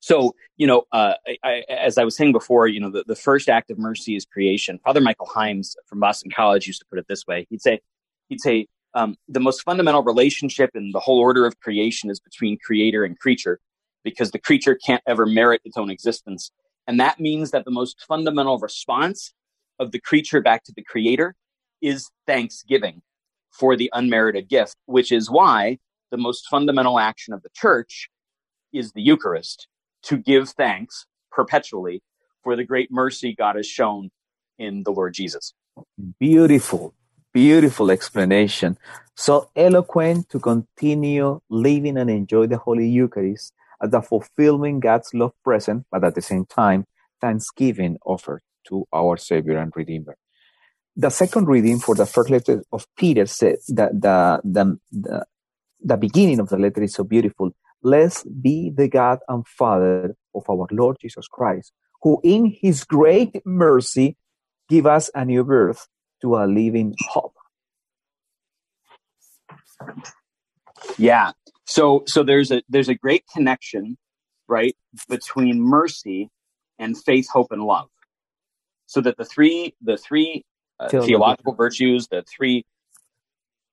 So, 0.00 0.34
you 0.56 0.66
know, 0.66 0.84
uh, 0.92 1.14
I, 1.26 1.36
I, 1.44 1.62
as 1.68 1.98
I 1.98 2.04
was 2.04 2.16
saying 2.16 2.32
before, 2.32 2.66
you 2.66 2.80
know, 2.80 2.90
the, 2.90 3.04
the 3.06 3.14
first 3.14 3.48
act 3.48 3.70
of 3.70 3.78
mercy 3.78 4.16
is 4.16 4.24
creation. 4.24 4.80
Father 4.84 5.00
Michael 5.00 5.26
Himes 5.28 5.76
from 5.86 6.00
Boston 6.00 6.30
College 6.34 6.66
used 6.66 6.80
to 6.80 6.86
put 6.86 6.98
it 6.98 7.06
this 7.08 7.26
way. 7.26 7.46
He'd 7.50 7.62
say, 7.62 7.80
he'd 8.28 8.40
say, 8.40 8.66
um, 8.94 9.16
the 9.28 9.40
most 9.40 9.62
fundamental 9.62 10.02
relationship 10.02 10.70
in 10.74 10.90
the 10.92 11.00
whole 11.00 11.18
order 11.18 11.46
of 11.46 11.58
creation 11.60 12.10
is 12.10 12.20
between 12.20 12.58
creator 12.58 13.04
and 13.04 13.18
creature 13.18 13.60
because 14.04 14.32
the 14.32 14.38
creature 14.38 14.74
can't 14.74 15.02
ever 15.06 15.24
merit 15.24 15.62
its 15.64 15.76
own 15.76 15.90
existence. 15.90 16.50
And 16.86 16.98
that 16.98 17.20
means 17.20 17.52
that 17.52 17.64
the 17.64 17.70
most 17.70 18.04
fundamental 18.06 18.58
response 18.58 19.32
of 19.78 19.92
the 19.92 20.00
creature 20.00 20.40
back 20.40 20.64
to 20.64 20.72
the 20.74 20.82
creator 20.82 21.36
is 21.80 22.10
thanksgiving 22.26 23.02
for 23.52 23.76
the 23.76 23.90
unmerited 23.92 24.48
gift, 24.48 24.76
which 24.86 25.12
is 25.12 25.30
why 25.30 25.78
the 26.10 26.16
most 26.16 26.48
fundamental 26.48 26.98
action 26.98 27.32
of 27.34 27.42
the 27.42 27.50
church 27.54 28.08
is 28.72 28.92
the 28.92 29.02
Eucharist 29.02 29.68
to 30.02 30.16
give 30.16 30.50
thanks 30.50 31.06
perpetually 31.30 32.02
for 32.42 32.56
the 32.56 32.64
great 32.64 32.90
mercy 32.90 33.34
God 33.36 33.56
has 33.56 33.66
shown 33.66 34.10
in 34.58 34.82
the 34.82 34.90
Lord 34.90 35.14
Jesus. 35.14 35.54
Beautiful, 36.18 36.94
beautiful 37.32 37.90
explanation. 37.90 38.78
So 39.16 39.50
eloquent 39.54 40.28
to 40.30 40.40
continue 40.40 41.40
living 41.48 41.96
and 41.96 42.10
enjoy 42.10 42.46
the 42.46 42.58
Holy 42.58 42.88
Eucharist 42.88 43.52
as 43.82 43.90
the 43.90 44.02
fulfilling 44.02 44.80
God's 44.80 45.12
love 45.14 45.32
present, 45.44 45.86
but 45.90 46.04
at 46.04 46.14
the 46.14 46.22
same 46.22 46.46
time, 46.46 46.86
thanksgiving 47.20 47.98
offered 48.04 48.42
to 48.68 48.86
our 48.92 49.16
Savior 49.16 49.58
and 49.58 49.72
Redeemer. 49.74 50.16
The 50.96 51.10
second 51.10 51.48
reading 51.48 51.78
for 51.78 51.94
the 51.94 52.06
first 52.06 52.30
letter 52.30 52.64
of 52.70 52.86
Peter 52.96 53.26
said 53.26 53.56
that 53.68 53.92
the, 54.00 54.40
the, 54.44 54.78
the, 54.90 55.26
the 55.80 55.96
beginning 55.96 56.38
of 56.38 56.50
the 56.50 56.58
letter 56.58 56.82
is 56.82 56.94
so 56.94 57.04
beautiful. 57.04 57.50
Blessed 57.82 58.26
be 58.42 58.70
the 58.74 58.88
God 58.88 59.18
and 59.28 59.46
Father 59.46 60.14
of 60.34 60.44
our 60.48 60.66
Lord 60.70 60.98
Jesus 61.00 61.26
Christ, 61.26 61.72
who 62.02 62.20
in 62.22 62.54
his 62.60 62.84
great 62.84 63.44
mercy 63.44 64.16
give 64.68 64.86
us 64.86 65.10
a 65.14 65.24
new 65.24 65.44
birth 65.44 65.88
to 66.20 66.36
a 66.36 66.46
living 66.46 66.94
hope. 67.00 67.34
Yeah. 70.98 71.32
So 71.66 72.04
so 72.06 72.22
there's 72.22 72.50
a 72.50 72.62
there's 72.68 72.88
a 72.88 72.94
great 72.94 73.24
connection, 73.32 73.96
right, 74.46 74.76
between 75.08 75.60
mercy 75.60 76.28
and 76.78 76.96
faith, 77.02 77.28
hope, 77.32 77.50
and 77.50 77.62
love. 77.62 77.88
So 78.86 79.00
that 79.00 79.16
the 79.16 79.24
three 79.24 79.74
the 79.80 79.96
three 79.96 80.44
uh, 80.80 80.88
theological 80.88 81.54
virtues, 81.54 82.08
the 82.08 82.22
three 82.22 82.64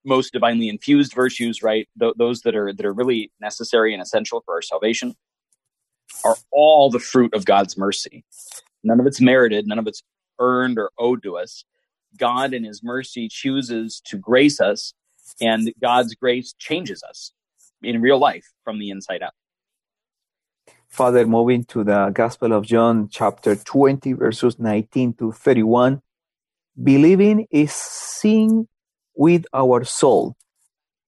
most 0.05 0.33
divinely 0.33 0.69
infused 0.69 1.13
virtues, 1.13 1.61
right, 1.61 1.87
th- 1.99 2.13
those 2.17 2.41
that 2.41 2.55
are 2.55 2.73
that 2.73 2.85
are 2.85 2.93
really 2.93 3.31
necessary 3.39 3.93
and 3.93 4.01
essential 4.01 4.41
for 4.45 4.55
our 4.55 4.61
salvation, 4.61 5.15
are 6.23 6.35
all 6.51 6.89
the 6.89 6.99
fruit 6.99 7.33
of 7.33 7.45
God's 7.45 7.77
mercy. 7.77 8.23
None 8.83 8.99
of 8.99 9.05
it's 9.05 9.21
merited, 9.21 9.67
none 9.67 9.79
of 9.79 9.87
it's 9.87 10.01
earned 10.39 10.77
or 10.77 10.91
owed 10.97 11.23
to 11.23 11.37
us. 11.37 11.65
God, 12.17 12.53
in 12.53 12.63
His 12.63 12.81
mercy, 12.83 13.27
chooses 13.29 14.01
to 14.05 14.17
grace 14.17 14.59
us, 14.59 14.93
and 15.41 15.71
God's 15.81 16.15
grace 16.15 16.53
changes 16.57 17.03
us 17.03 17.31
in 17.83 18.01
real 18.01 18.17
life 18.17 18.45
from 18.63 18.79
the 18.79 18.89
inside 18.89 19.21
out. 19.21 19.33
Father, 20.87 21.25
moving 21.27 21.63
to 21.65 21.83
the 21.83 22.09
Gospel 22.09 22.51
of 22.51 22.65
John, 22.65 23.09
chapter 23.09 23.55
20, 23.55 24.13
verses 24.13 24.57
19 24.57 25.13
to 25.13 25.31
31. 25.31 26.01
Believing 26.81 27.47
is 27.51 27.71
seeing 27.73 28.67
with 29.15 29.45
our 29.53 29.83
soul. 29.83 30.35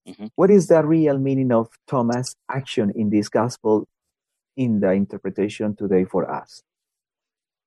Mm-hmm. 0.06 0.26
What 0.34 0.50
is 0.50 0.66
the 0.66 0.84
real 0.84 1.18
meaning 1.18 1.52
of 1.52 1.68
Thomas' 1.86 2.34
action 2.50 2.92
in 2.94 3.10
this 3.10 3.28
Gospel 3.28 3.86
in 4.56 4.80
the 4.80 4.90
interpretation 4.90 5.76
today 5.76 6.04
for 6.04 6.30
us? 6.30 6.62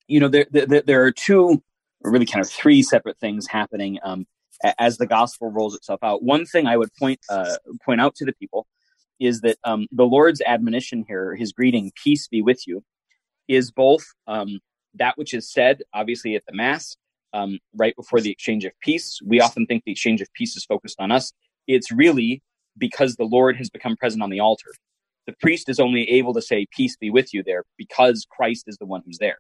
You 0.07 0.19
know, 0.19 0.27
there, 0.27 0.45
there, 0.51 0.81
there 0.81 1.03
are 1.03 1.11
two, 1.11 1.63
or 2.03 2.11
really 2.11 2.25
kind 2.25 2.45
of 2.45 2.51
three 2.51 2.83
separate 2.83 3.17
things 3.17 3.47
happening 3.47 3.97
um, 4.03 4.27
as 4.77 4.97
the 4.97 5.07
Gospel 5.07 5.51
rolls 5.51 5.75
itself 5.75 6.01
out. 6.03 6.23
One 6.23 6.45
thing 6.45 6.67
I 6.67 6.77
would 6.77 6.93
point 6.99 7.19
uh, 7.29 7.55
point 7.83 8.01
out 8.01 8.15
to 8.15 8.25
the 8.25 8.33
people 8.33 8.67
is 9.19 9.41
that 9.41 9.57
um, 9.63 9.87
the 9.91 10.03
Lord's 10.03 10.41
admonition 10.45 11.05
here, 11.07 11.35
his 11.35 11.53
greeting, 11.53 11.91
peace 12.03 12.27
be 12.27 12.41
with 12.41 12.67
you, 12.67 12.83
is 13.47 13.71
both 13.71 14.05
um, 14.27 14.59
that 14.93 15.17
which 15.17 15.33
is 15.33 15.49
said, 15.49 15.81
obviously, 15.93 16.35
at 16.35 16.43
the 16.45 16.53
Mass, 16.53 16.97
um, 17.33 17.59
right 17.75 17.95
before 17.95 18.21
the 18.21 18.31
exchange 18.31 18.65
of 18.65 18.73
peace. 18.81 19.19
We 19.25 19.41
often 19.41 19.65
think 19.65 19.83
the 19.85 19.91
exchange 19.91 20.21
of 20.21 20.31
peace 20.33 20.55
is 20.55 20.65
focused 20.65 20.99
on 20.99 21.11
us. 21.11 21.33
It's 21.67 21.91
really 21.91 22.41
because 22.77 23.15
the 23.15 23.25
Lord 23.25 23.57
has 23.57 23.69
become 23.69 23.95
present 23.95 24.21
on 24.21 24.29
the 24.29 24.39
altar. 24.39 24.71
The 25.27 25.33
priest 25.41 25.69
is 25.69 25.79
only 25.79 26.09
able 26.09 26.33
to 26.33 26.41
say, 26.41 26.67
Peace 26.71 26.95
be 26.97 27.09
with 27.09 27.33
you 27.33 27.43
there 27.43 27.63
because 27.77 28.27
Christ 28.29 28.65
is 28.67 28.77
the 28.77 28.85
one 28.85 29.01
who's 29.05 29.17
there. 29.17 29.39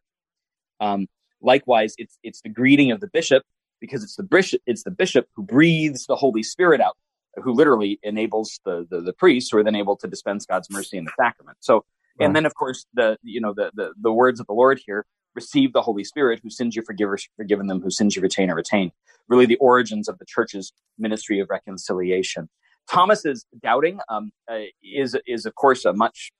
Um, 0.79 1.07
likewise, 1.41 1.93
it's, 1.97 2.17
it's 2.23 2.41
the 2.41 2.49
greeting 2.49 2.91
of 2.91 3.01
the 3.01 3.07
bishop 3.07 3.43
because 3.79 4.03
it's 4.03 4.15
the 4.15 4.23
bishop, 4.23 4.61
it's 4.65 4.83
the 4.83 4.91
bishop 4.91 5.27
who 5.35 5.43
breathes 5.43 6.05
the 6.07 6.15
Holy 6.15 6.43
Spirit 6.43 6.81
out 6.81 6.97
who 7.43 7.53
literally 7.53 7.99
enables 8.03 8.59
the, 8.65 8.87
the, 8.89 9.01
the 9.01 9.13
priests 9.13 9.51
who 9.51 9.57
are 9.57 9.63
then 9.63 9.75
able 9.75 9.97
to 9.97 10.07
dispense 10.07 10.45
God's 10.45 10.69
mercy 10.69 10.97
in 10.97 11.05
the 11.05 11.11
sacrament. 11.19 11.57
So, 11.59 11.85
and 12.19 12.35
then 12.35 12.45
of 12.45 12.55
course 12.55 12.85
the, 12.93 13.17
you 13.23 13.41
know, 13.41 13.53
the, 13.53 13.71
the, 13.73 13.93
the 14.01 14.11
words 14.11 14.39
of 14.39 14.47
the 14.47 14.53
Lord 14.53 14.79
here, 14.85 15.05
receive 15.35 15.73
the 15.73 15.81
Holy 15.81 16.03
Spirit, 16.03 16.39
who 16.41 16.49
sins 16.49 16.75
you 16.75 16.81
forgive 16.85 17.09
or 17.09 17.17
forgiven 17.35 17.67
them, 17.67 17.81
who 17.81 17.91
sins 17.91 18.15
you 18.15 18.21
retain 18.21 18.49
or 18.49 18.55
retain. 18.55 18.91
Really 19.27 19.45
the 19.45 19.57
origins 19.57 20.07
of 20.07 20.17
the 20.19 20.25
church's 20.25 20.73
ministry 20.97 21.39
of 21.39 21.49
reconciliation. 21.49 22.49
Thomas's 22.89 23.45
doubting 23.61 23.99
um, 24.09 24.31
uh, 24.49 24.59
is, 24.83 25.17
is 25.27 25.45
of 25.45 25.55
course 25.55 25.85
a 25.85 25.93
much 25.93 26.31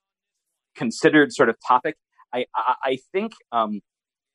considered 0.76 1.34
sort 1.34 1.50
of 1.50 1.58
topic. 1.66 1.96
I, 2.34 2.46
I, 2.56 2.76
I 2.84 2.98
think, 3.12 3.34
um, 3.52 3.82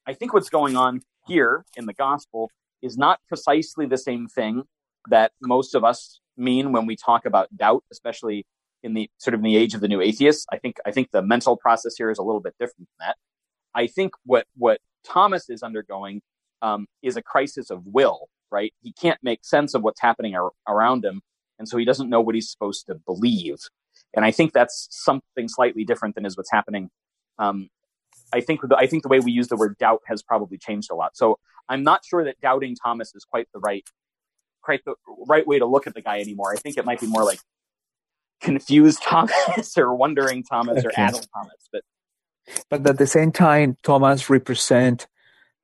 I 0.07 0.15
think 0.15 0.33
what's 0.33 0.51
going 0.51 0.77
on 0.77 1.03
here 1.27 1.65
in 1.77 1.87
the 1.87 1.93
gospel 1.93 2.51
is 2.83 2.97
not 2.97 3.21
precisely 3.29 3.87
the 3.87 3.99
same 3.99 4.27
thing 4.27 4.65
that 5.09 5.33
most 5.41 5.75
of 5.75 5.85
us 5.85 6.21
mean 6.37 6.73
when 6.73 6.87
we 6.87 6.97
talk 6.97 7.27
about 7.27 7.55
doubt, 7.57 7.85
especially 7.93 8.47
in 8.83 8.95
the 8.95 9.11
sort 9.19 9.35
of 9.35 9.41
in 9.41 9.45
the 9.45 9.57
age 9.57 9.75
of 9.75 9.81
the 9.81 9.89
new 9.89 10.01
atheists. 10.01 10.47
I 10.51 10.57
think 10.57 10.77
I 10.87 10.91
think 10.91 11.11
the 11.11 11.23
mental 11.23 11.57
process 11.57 11.95
here 11.97 12.11
is 12.11 12.19
a 12.19 12.23
little 12.23 12.41
bit 12.41 12.55
different 12.59 12.89
than 12.99 13.09
that. 13.09 13.17
I 13.75 13.87
think 13.87 14.13
what 14.25 14.47
what 14.57 14.81
Thomas 15.05 15.49
is 15.49 15.63
undergoing 15.63 16.23
um, 16.63 16.87
is 17.03 17.17
a 17.17 17.23
crisis 17.23 17.71
of 17.71 17.87
will. 17.87 18.29
Right, 18.51 18.75
he 18.83 18.93
can't 18.93 19.19
make 19.23 19.45
sense 19.45 19.75
of 19.75 19.83
what's 19.83 20.01
happening 20.01 20.35
ar- 20.35 20.51
around 20.69 21.05
him, 21.05 21.23
and 21.59 21.69
so 21.69 21.77
he 21.77 21.85
doesn't 21.85 22.11
know 22.11 22.21
what 22.21 22.35
he's 22.35 22.51
supposed 22.51 22.87
to 22.87 22.97
believe. 23.07 23.59
And 24.15 24.25
I 24.25 24.33
think 24.33 24.53
that's 24.53 24.89
something 24.91 25.47
slightly 25.47 25.85
different 25.85 26.17
than 26.17 26.27
is 26.27 26.37
what's 26.37 26.51
happening. 26.51 26.91
Um, 27.39 27.69
I 28.33 28.41
think 28.41 28.61
the, 28.63 28.77
I 28.77 28.87
think 28.87 29.03
the 29.03 29.09
way 29.09 29.21
we 29.21 29.33
use 29.33 29.49
the 29.49 29.57
word 29.57 29.77
doubt 29.79 30.03
has 30.07 30.23
probably 30.23 30.59
changed 30.59 30.91
a 30.91 30.95
lot. 30.95 31.17
So 31.17 31.39
I'm 31.69 31.83
not 31.83 32.05
sure 32.05 32.25
that 32.25 32.41
doubting 32.41 32.75
Thomas 32.75 33.15
is 33.15 33.25
quite 33.25 33.49
the 33.53 33.61
right 33.61 33.85
quite 34.63 34.85
the 34.85 34.95
right 35.27 35.47
way 35.47 35.59
to 35.59 35.67
look 35.67 35.87
at 35.87 35.95
the 35.95 36.03
guy 36.03 36.21
anymore. 36.21 36.53
I 36.53 36.57
think 36.57 36.77
it 36.77 36.85
might 36.85 37.01
be 37.01 37.07
more 37.07 37.25
like 37.25 37.41
confused 38.41 39.03
Thomas 39.05 39.77
or 39.77 39.95
wondering 39.95 40.43
Thomas 40.43 40.79
okay. 40.79 40.89
or 40.89 40.93
addled 40.97 41.27
Thomas. 41.35 41.69
But 41.73 41.83
but 42.69 42.87
at 42.87 42.99
the 42.99 43.07
same 43.07 43.33
time, 43.33 43.77
Thomas 43.83 44.31
represent 44.31 45.07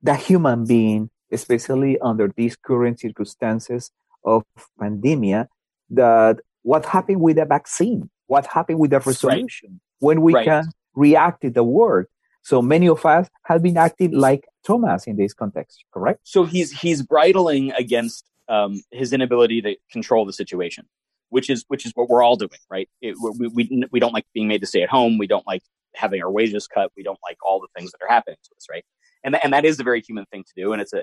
the 0.02 0.14
human 0.14 0.66
being, 0.66 1.10
especially 1.32 1.98
under 2.00 2.32
these 2.36 2.56
current 2.56 3.00
circumstances 3.00 3.90
of 4.24 4.44
pandemia. 4.80 5.48
That 5.90 6.40
what 6.62 6.84
happened 6.86 7.20
with 7.20 7.36
the 7.36 7.44
vaccine? 7.44 8.10
What 8.26 8.46
happened 8.46 8.80
with 8.80 8.90
the 8.90 9.00
resolution 9.00 9.70
right. 9.70 9.80
when 10.00 10.20
we 10.20 10.34
right. 10.34 10.44
can 10.44 10.64
react 10.96 11.42
to 11.42 11.50
the 11.50 11.62
world. 11.62 12.06
So 12.42 12.62
many 12.62 12.88
of 12.88 13.04
us 13.04 13.28
have 13.44 13.62
been 13.62 13.76
acting 13.76 14.12
like 14.12 14.48
Thomas 14.64 15.06
in 15.06 15.16
this 15.16 15.34
context, 15.34 15.84
correct? 15.92 16.20
So 16.24 16.44
he's 16.44 16.72
he's 16.72 17.02
bridling 17.02 17.72
against 17.72 18.24
um, 18.48 18.82
his 18.90 19.12
inability 19.12 19.62
to 19.62 19.76
control 19.90 20.24
the 20.24 20.32
situation, 20.32 20.86
which 21.28 21.50
is 21.50 21.64
which 21.68 21.84
is 21.86 21.92
what 21.94 22.08
we're 22.08 22.22
all 22.22 22.36
doing, 22.36 22.50
right? 22.70 22.88
It, 23.00 23.16
we, 23.38 23.48
we 23.48 23.84
we 23.90 24.00
don't 24.00 24.14
like 24.14 24.26
being 24.32 24.48
made 24.48 24.60
to 24.60 24.66
stay 24.66 24.82
at 24.82 24.88
home. 24.88 25.18
We 25.18 25.26
don't 25.26 25.46
like 25.46 25.62
having 25.96 26.22
our 26.22 26.30
wages 26.30 26.66
cut. 26.66 26.90
We 26.96 27.02
don't 27.02 27.18
like 27.22 27.38
all 27.44 27.60
the 27.60 27.68
things 27.76 27.92
that 27.92 28.04
are 28.04 28.12
happening 28.12 28.38
to 28.42 28.50
us, 28.56 28.66
right? 28.70 28.84
And 29.24 29.34
th- 29.34 29.42
and 29.44 29.52
that 29.52 29.64
is 29.64 29.80
a 29.80 29.84
very 29.84 30.00
human 30.00 30.26
thing 30.26 30.44
to 30.44 30.52
do, 30.56 30.72
and 30.72 30.80
it's 30.80 30.92
a 30.92 31.00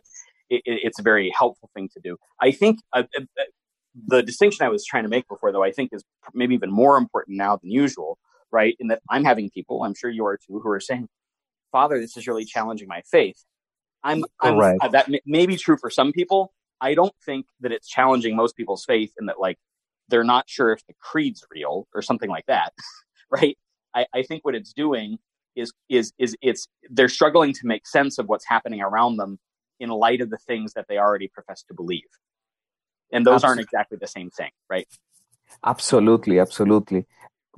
it, 0.50 0.62
it's 0.66 1.00
a 1.00 1.04
very 1.04 1.32
helpful 1.38 1.70
thing 1.74 1.90
to 1.94 2.00
do. 2.00 2.18
I 2.42 2.52
think 2.52 2.80
uh, 2.94 3.04
uh, 3.18 3.44
the 4.08 4.24
distinction 4.24 4.66
I 4.66 4.70
was 4.70 4.86
trying 4.86 5.04
to 5.04 5.10
make 5.10 5.28
before, 5.28 5.52
though, 5.52 5.64
I 5.64 5.72
think 5.72 5.90
is 5.94 6.04
maybe 6.34 6.56
even 6.56 6.72
more 6.72 6.98
important 6.98 7.38
now 7.38 7.58
than 7.58 7.72
usual, 7.72 8.18
right? 8.52 8.76
In 8.80 8.88
that 8.88 9.02
I'm 9.10 9.24
having 9.24 9.50
people, 9.50 9.84
I'm 9.84 9.96
sure 9.96 10.10
you 10.10 10.26
are 10.26 10.38
too, 10.38 10.60
who 10.60 10.70
are 10.70 10.80
saying, 10.80 11.10
"Father, 11.72 12.00
this 12.00 12.18
is 12.18 12.28
really 12.28 12.46
challenging 12.46 12.88
my 12.88 13.02
faith." 13.10 13.44
I'm, 14.04 14.26
I'm 14.42 14.58
right. 14.58 14.78
uh, 14.82 14.90
that 14.90 15.10
may, 15.10 15.22
may 15.26 15.46
be 15.46 15.56
true 15.56 15.78
for 15.78 15.90
some 15.90 16.12
people, 16.12 16.54
I 16.82 16.94
don't 16.94 17.14
think 17.26 17.46
that 17.62 17.72
it's 17.72 17.88
challenging 17.88 18.36
most 18.36 18.58
people's 18.58 18.84
faith 18.84 19.14
in 19.18 19.28
that 19.28 19.40
like 19.40 19.58
they're 20.10 20.26
not 20.26 20.50
sure 20.50 20.74
if 20.74 20.86
the 20.86 20.94
creed's 21.00 21.46
real 21.50 21.88
or 21.96 22.02
something 22.02 22.30
like 22.30 22.46
that, 22.48 22.74
right? 23.32 23.58
I, 23.96 24.06
I 24.14 24.24
think 24.24 24.46
what 24.46 24.56
it's 24.56 24.74
doing 24.74 25.18
is 25.56 25.72
is 25.90 26.14
is 26.18 26.36
it's 26.42 26.68
they're 26.90 27.10
struggling 27.10 27.54
to 27.54 27.62
make 27.66 27.86
sense 27.88 28.18
of 28.18 28.28
what's 28.28 28.46
happening 28.48 28.82
around 28.82 29.18
them 29.18 29.40
in 29.80 29.90
light 29.90 30.22
of 30.22 30.30
the 30.30 30.38
things 30.38 30.74
that 30.74 30.86
they 30.88 30.98
already 30.98 31.28
profess 31.28 31.64
to 31.64 31.74
believe, 31.74 32.02
and 33.12 33.26
those 33.26 33.36
absolutely. 33.36 33.50
aren't 33.50 33.62
exactly 33.62 33.98
the 34.00 34.08
same 34.08 34.30
thing, 34.32 34.52
right? 34.70 34.88
Absolutely, 35.66 36.40
absolutely. 36.40 37.06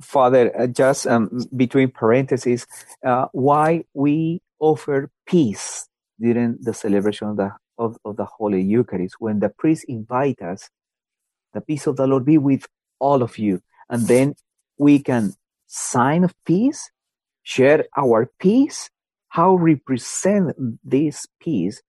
Father, 0.02 0.52
uh, 0.58 0.66
just 0.66 1.06
um, 1.06 1.46
between 1.56 1.90
parentheses, 1.90 2.66
uh, 3.04 3.26
why 3.32 3.84
we 3.94 4.42
offer 4.58 5.10
peace 5.26 5.88
during 6.20 6.58
the 6.60 6.74
celebration 6.74 7.28
of 7.28 7.36
the 7.36 7.50
of, 7.78 7.96
of 8.04 8.16
the 8.16 8.24
Holy 8.24 8.62
Eucharist, 8.62 9.16
when 9.18 9.40
the 9.40 9.48
priest 9.48 9.84
invites 9.88 10.42
us 10.42 10.70
the 11.54 11.60
peace 11.60 11.86
of 11.86 11.96
the 11.96 12.06
Lord 12.06 12.24
be 12.24 12.38
with 12.38 12.66
all 12.98 13.22
of 13.22 13.38
you. 13.38 13.62
And 13.88 14.06
then 14.06 14.34
we 14.78 14.98
can 14.98 15.32
sign 15.66 16.24
of 16.24 16.34
peace, 16.44 16.90
share 17.42 17.86
our 17.96 18.30
peace, 18.38 18.90
how 19.28 19.54
represent 19.54 20.54
this 20.84 21.26
peace 21.40 21.82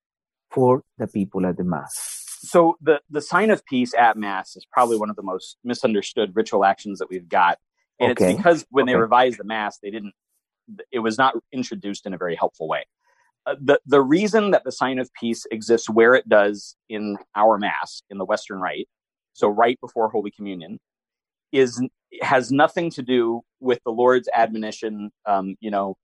for 0.51 0.83
the 0.97 1.07
people 1.07 1.45
at 1.45 1.57
the 1.57 1.63
Mass. 1.63 2.23
So 2.41 2.77
the, 2.81 3.01
the 3.09 3.21
sign 3.21 3.49
of 3.49 3.65
peace 3.65 3.93
at 3.93 4.17
Mass 4.17 4.55
is 4.55 4.65
probably 4.71 4.97
one 4.97 5.09
of 5.09 5.15
the 5.15 5.23
most 5.23 5.57
misunderstood 5.63 6.35
ritual 6.35 6.63
actions 6.65 6.99
that 6.99 7.09
we've 7.09 7.27
got. 7.27 7.57
And 7.99 8.11
okay. 8.11 8.31
it's 8.31 8.37
because 8.37 8.65
when 8.69 8.83
okay. 8.83 8.93
they 8.93 8.99
revised 8.99 9.39
the 9.39 9.43
Mass, 9.43 9.79
they 9.79 9.89
didn't, 9.89 10.13
it 10.91 10.99
was 10.99 11.17
not 11.17 11.35
introduced 11.51 12.05
in 12.05 12.13
a 12.13 12.17
very 12.17 12.35
helpful 12.35 12.67
way. 12.67 12.85
Uh, 13.45 13.55
the, 13.61 13.79
the 13.85 14.01
reason 14.01 14.51
that 14.51 14.63
the 14.65 14.71
sign 14.71 14.99
of 14.99 15.09
peace 15.13 15.45
exists 15.51 15.89
where 15.89 16.13
it 16.13 16.27
does 16.27 16.75
in 16.89 17.17
our 17.35 17.57
Mass, 17.57 18.03
in 18.09 18.17
the 18.17 18.25
Western 18.25 18.59
Rite, 18.59 18.87
so 19.33 19.47
right 19.47 19.79
before 19.79 20.09
Holy 20.09 20.31
Communion, 20.31 20.79
is 21.51 21.81
has 22.21 22.51
nothing 22.51 22.89
to 22.91 23.01
do 23.01 23.41
with 23.59 23.79
the 23.83 23.91
Lord's 23.91 24.29
admonition. 24.33 25.11
Um, 25.25 25.55
you 25.59 25.71
know, 25.71 25.97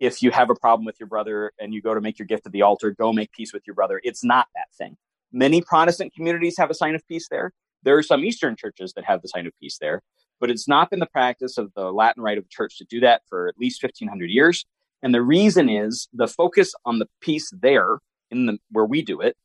if 0.00 0.22
you 0.22 0.30
have 0.30 0.50
a 0.50 0.54
problem 0.54 0.84
with 0.84 0.98
your 0.98 1.06
brother 1.06 1.52
and 1.58 1.72
you 1.72 1.80
go 1.80 1.94
to 1.94 2.00
make 2.00 2.18
your 2.18 2.26
gift 2.26 2.46
at 2.46 2.52
the 2.52 2.62
altar, 2.62 2.90
go 2.90 3.12
make 3.12 3.32
peace 3.32 3.52
with 3.52 3.66
your 3.66 3.74
brother. 3.74 4.00
It's 4.04 4.24
not 4.24 4.48
that 4.54 4.68
thing. 4.76 4.96
Many 5.32 5.62
Protestant 5.62 6.14
communities 6.14 6.56
have 6.58 6.70
a 6.70 6.74
sign 6.74 6.94
of 6.94 7.06
peace 7.06 7.28
there. 7.28 7.52
There 7.82 7.96
are 7.96 8.02
some 8.02 8.24
Eastern 8.24 8.56
churches 8.56 8.92
that 8.94 9.04
have 9.04 9.22
the 9.22 9.28
sign 9.28 9.46
of 9.46 9.52
peace 9.60 9.78
there, 9.80 10.02
but 10.40 10.50
it's 10.50 10.68
not 10.68 10.90
been 10.90 11.00
the 11.00 11.06
practice 11.06 11.58
of 11.58 11.72
the 11.74 11.92
Latin 11.92 12.22
Rite 12.22 12.38
of 12.38 12.44
the 12.44 12.50
Church 12.50 12.78
to 12.78 12.84
do 12.84 13.00
that 13.00 13.22
for 13.28 13.48
at 13.48 13.58
least 13.58 13.82
1500 13.82 14.30
years. 14.30 14.64
And 15.02 15.14
the 15.14 15.22
reason 15.22 15.68
is 15.68 16.08
the 16.12 16.28
focus 16.28 16.74
on 16.84 16.98
the 16.98 17.08
peace 17.20 17.52
there 17.52 17.98
in 18.30 18.46
the 18.46 18.58
where 18.70 18.86
we 18.86 19.02
do 19.02 19.20
it 19.20 19.36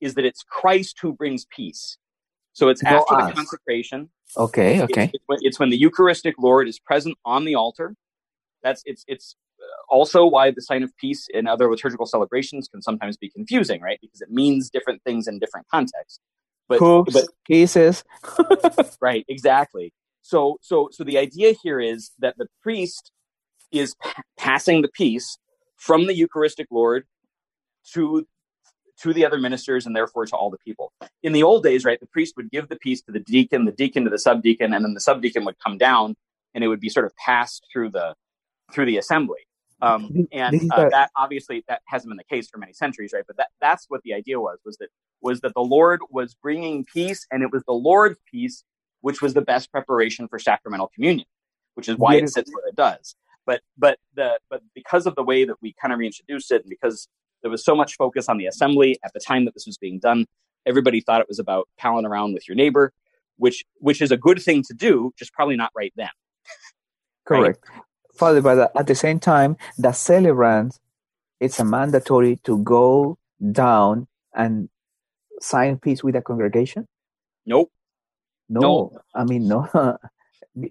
is 0.00 0.14
that 0.14 0.24
it's 0.24 0.42
Christ 0.42 0.98
who 1.02 1.12
brings 1.12 1.46
peace. 1.46 1.98
So 2.52 2.68
it's 2.68 2.82
no 2.82 2.98
after 2.98 3.14
us. 3.14 3.28
the 3.28 3.34
consecration. 3.34 4.10
Okay, 4.36 4.80
okay. 4.82 5.04
It's, 5.04 5.14
it's, 5.14 5.24
when, 5.26 5.38
it's 5.42 5.58
when 5.60 5.70
the 5.70 5.78
Eucharistic 5.78 6.34
Lord 6.38 6.68
is 6.68 6.78
present 6.78 7.16
on 7.24 7.44
the 7.44 7.54
altar. 7.54 7.94
That's 8.62 8.82
it's 8.84 9.04
it's 9.08 9.36
uh, 9.60 9.64
also 9.88 10.26
why 10.26 10.50
the 10.50 10.62
sign 10.62 10.82
of 10.82 10.96
peace 10.96 11.26
in 11.32 11.46
other 11.46 11.70
liturgical 11.70 12.06
celebrations 12.06 12.68
can 12.68 12.82
sometimes 12.82 13.16
be 13.16 13.30
confusing, 13.30 13.80
right? 13.80 13.98
Because 14.00 14.20
it 14.20 14.30
means 14.30 14.70
different 14.70 15.02
things 15.02 15.26
in 15.26 15.38
different 15.38 15.66
contexts. 15.68 16.20
But, 16.68 16.78
Hoops, 16.78 17.12
but 17.12 17.24
cases. 17.48 18.04
right, 19.00 19.24
exactly. 19.28 19.92
So, 20.22 20.58
so, 20.60 20.88
so 20.92 21.02
the 21.02 21.18
idea 21.18 21.54
here 21.62 21.80
is 21.80 22.12
that 22.20 22.36
the 22.38 22.46
priest 22.62 23.10
is 23.72 23.96
p- 24.00 24.22
passing 24.38 24.82
the 24.82 24.88
peace 24.88 25.36
from 25.76 26.06
the 26.06 26.14
Eucharistic 26.14 26.68
Lord 26.70 27.06
to 27.94 28.26
to 29.02 29.12
the 29.12 29.24
other 29.24 29.38
ministers 29.38 29.86
and 29.86 29.94
therefore 29.96 30.26
to 30.26 30.36
all 30.36 30.50
the 30.50 30.58
people. 30.58 30.92
In 31.22 31.32
the 31.32 31.42
old 31.42 31.62
days, 31.62 31.84
right, 31.84 31.98
the 32.00 32.06
priest 32.06 32.34
would 32.36 32.50
give 32.50 32.68
the 32.68 32.76
peace 32.76 33.02
to 33.02 33.12
the 33.12 33.20
deacon, 33.20 33.64
the 33.64 33.72
deacon 33.72 34.04
to 34.04 34.10
the 34.10 34.18
subdeacon, 34.18 34.74
and 34.74 34.84
then 34.84 34.94
the 34.94 35.00
subdeacon 35.00 35.44
would 35.44 35.58
come 35.58 35.78
down 35.78 36.16
and 36.54 36.64
it 36.64 36.68
would 36.68 36.80
be 36.80 36.88
sort 36.88 37.06
of 37.06 37.14
passed 37.16 37.66
through 37.72 37.90
the 37.90 38.14
through 38.72 38.86
the 38.86 38.98
assembly. 38.98 39.40
Um, 39.82 40.28
and 40.32 40.70
uh, 40.72 40.90
that 40.90 41.10
obviously 41.16 41.64
that 41.66 41.80
hasn't 41.86 42.10
been 42.10 42.18
the 42.18 42.24
case 42.24 42.48
for 42.50 42.58
many 42.58 42.72
centuries, 42.72 43.12
right? 43.14 43.24
But 43.26 43.38
that, 43.38 43.48
that's 43.60 43.86
what 43.88 44.02
the 44.02 44.12
idea 44.12 44.38
was, 44.38 44.58
was 44.64 44.76
that, 44.76 44.88
was 45.22 45.40
that 45.40 45.54
the 45.54 45.62
Lord 45.62 46.00
was 46.10 46.34
bringing 46.34 46.84
peace 46.84 47.26
and 47.30 47.42
it 47.42 47.50
was 47.50 47.62
the 47.66 47.72
Lord's 47.72 48.18
peace, 48.30 48.62
which 49.00 49.22
was 49.22 49.32
the 49.32 49.40
best 49.40 49.72
preparation 49.72 50.28
for 50.28 50.38
sacramental 50.38 50.90
communion, 50.94 51.26
which 51.74 51.88
is 51.88 51.96
why 51.96 52.16
it 52.16 52.28
sits 52.28 52.52
where 52.52 52.68
it 52.68 52.76
does. 52.76 53.16
But, 53.46 53.62
but 53.78 53.98
the, 54.14 54.38
but 54.50 54.62
because 54.74 55.06
of 55.06 55.14
the 55.14 55.22
way 55.22 55.44
that 55.46 55.56
we 55.62 55.74
kind 55.80 55.94
of 55.94 55.98
reintroduced 55.98 56.52
it 56.52 56.62
and 56.62 56.70
because 56.70 57.08
there 57.42 57.50
was 57.50 57.64
so 57.64 57.74
much 57.74 57.96
focus 57.96 58.28
on 58.28 58.38
the 58.38 58.46
assembly 58.46 58.98
at 59.04 59.12
the 59.12 59.20
time 59.20 59.44
that 59.44 59.54
this 59.54 59.66
was 59.66 59.78
being 59.78 59.98
done, 59.98 60.26
everybody 60.66 61.00
thought 61.00 61.20
it 61.20 61.28
was 61.28 61.38
about 61.38 61.68
palling 61.78 62.06
around 62.06 62.34
with 62.34 62.48
your 62.48 62.54
neighbor, 62.54 62.92
which, 63.36 63.64
which 63.78 64.02
is 64.02 64.10
a 64.10 64.16
good 64.16 64.40
thing 64.40 64.62
to 64.64 64.74
do, 64.74 65.12
just 65.18 65.32
probably 65.32 65.56
not 65.56 65.72
right 65.74 65.92
then. 65.96 66.10
Correct. 67.24 67.64
Right? 67.68 67.82
Father, 68.14 68.42
but 68.42 68.70
at 68.76 68.86
the 68.86 68.94
same 68.94 69.18
time, 69.18 69.56
the 69.78 69.92
celebrant, 69.92 70.78
it's 71.38 71.58
a 71.58 71.64
mandatory 71.64 72.36
to 72.44 72.58
go 72.58 73.16
down 73.52 74.06
and 74.34 74.68
sign 75.40 75.78
peace 75.78 76.04
with 76.04 76.14
the 76.14 76.20
congregation? 76.20 76.86
Nope. 77.46 77.70
No, 78.48 78.60
nope. 78.60 79.02
I 79.14 79.24
mean, 79.24 79.48
no. 79.48 79.68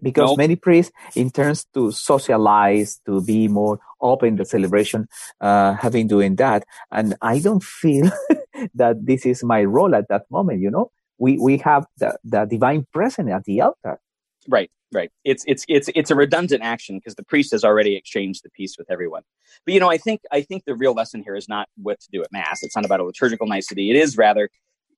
because 0.01 0.29
nope. 0.29 0.37
many 0.37 0.55
priests, 0.55 0.91
in 1.15 1.29
terms 1.29 1.65
to 1.73 1.91
socialize, 1.91 2.99
to 3.05 3.21
be 3.21 3.47
more 3.47 3.79
open 4.01 4.35
the 4.35 4.45
celebration, 4.45 5.07
uh, 5.41 5.73
have 5.73 5.93
been 5.93 6.07
doing 6.07 6.35
that. 6.37 6.65
And 6.91 7.15
I 7.21 7.39
don't 7.39 7.63
feel 7.63 8.11
that 8.75 9.05
this 9.05 9.25
is 9.25 9.43
my 9.43 9.63
role 9.63 9.95
at 9.95 10.07
that 10.09 10.23
moment, 10.29 10.61
you 10.61 10.71
know? 10.71 10.91
We, 11.17 11.37
we 11.37 11.57
have 11.59 11.85
the, 11.97 12.17
the 12.23 12.45
divine 12.45 12.87
presence 12.93 13.31
at 13.31 13.43
the 13.43 13.61
altar. 13.61 13.99
Right. 14.47 14.71
Right. 14.91 15.11
It's 15.23 15.43
it's 15.45 15.65
it's 15.69 15.87
it's 15.93 16.09
a 16.09 16.15
redundant 16.15 16.63
action 16.63 16.97
because 16.97 17.13
the 17.13 17.23
priest 17.23 17.51
has 17.51 17.63
already 17.63 17.95
exchanged 17.95 18.43
the 18.43 18.49
peace 18.49 18.75
with 18.75 18.89
everyone. 18.89 19.21
But 19.63 19.75
you 19.75 19.79
know, 19.79 19.91
I 19.91 19.99
think 19.99 20.21
I 20.31 20.41
think 20.41 20.65
the 20.65 20.73
real 20.73 20.93
lesson 20.93 21.21
here 21.21 21.35
is 21.35 21.47
not 21.47 21.67
what 21.77 21.99
to 21.99 22.07
do 22.11 22.23
at 22.23 22.31
mass. 22.31 22.63
It's 22.63 22.75
not 22.75 22.85
about 22.85 22.99
a 22.99 23.03
liturgical 23.03 23.45
nicety. 23.45 23.91
It 23.91 23.95
is 23.97 24.17
rather, 24.17 24.49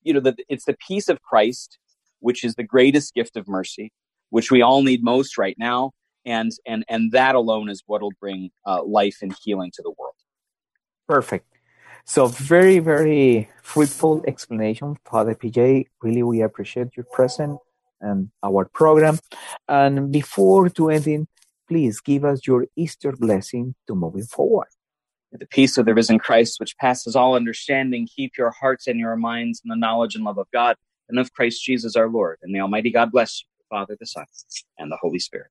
you 0.02 0.14
know, 0.14 0.22
the, 0.22 0.38
it's 0.48 0.64
the 0.64 0.78
peace 0.88 1.10
of 1.10 1.22
Christ, 1.22 1.78
which 2.22 2.46
is 2.46 2.56
the 2.56 2.64
greatest 2.64 3.14
gift 3.14 3.36
of 3.36 3.50
mercy, 3.50 3.92
which 4.32 4.50
we 4.50 4.62
all 4.62 4.82
need 4.82 5.04
most 5.04 5.38
right 5.38 5.56
now, 5.60 5.92
and 6.26 6.52
and 6.66 6.84
and 6.90 7.12
that 7.12 7.36
alone 7.36 7.70
is 7.70 7.84
what 7.86 8.02
will 8.02 8.18
bring 8.20 8.50
uh, 8.66 8.84
life 8.84 9.18
and 9.22 9.36
healing 9.44 9.72
to 9.76 9.82
the 9.84 9.94
world. 9.98 10.16
Perfect. 11.08 11.46
So 12.06 12.28
very 12.28 12.80
very 12.80 13.50
fruitful 13.62 14.24
explanation, 14.26 14.98
Father 15.06 15.36
PJ. 15.36 15.86
Really, 16.02 16.24
we 16.24 16.42
appreciate 16.42 16.98
your 16.98 17.06
presence 17.06 17.60
and 18.02 18.30
our 18.44 18.66
program. 18.66 19.20
And 19.68 20.12
before 20.12 20.70
to 20.70 20.90
ending, 20.90 21.28
please 21.68 22.02
give 22.02 22.26
us 22.26 22.46
your 22.46 22.66
Easter 22.76 23.12
blessing 23.12 23.76
to 23.88 23.96
moving 23.96 24.24
forward. 24.24 24.68
The 25.32 25.46
peace 25.46 25.78
of 25.78 25.86
the 25.86 25.94
risen 25.94 26.20
Christ, 26.20 26.60
which 26.60 26.76
passes 26.78 27.16
all 27.16 27.36
understanding, 27.36 28.08
keep 28.14 28.34
your 28.38 28.52
hearts 28.52 28.88
and 28.88 29.00
your 29.00 29.16
minds 29.16 29.62
in 29.64 29.70
the 29.70 29.78
knowledge 29.78 30.16
and 30.16 30.26
love 30.26 30.38
of 30.38 30.48
God 30.52 30.76
and 31.08 31.18
of 31.18 31.32
Christ 31.32 31.64
Jesus 31.64 31.96
our 31.96 32.10
Lord. 32.10 32.40
And 32.42 32.54
the 32.54 32.60
Almighty 32.60 32.92
God 32.92 33.12
bless 33.12 33.42
you, 33.42 33.48
Father, 33.72 33.98
the 34.00 34.06
Son, 34.06 34.26
and 34.78 34.92
the 34.92 34.98
Holy 35.02 35.18
Spirit. 35.18 35.48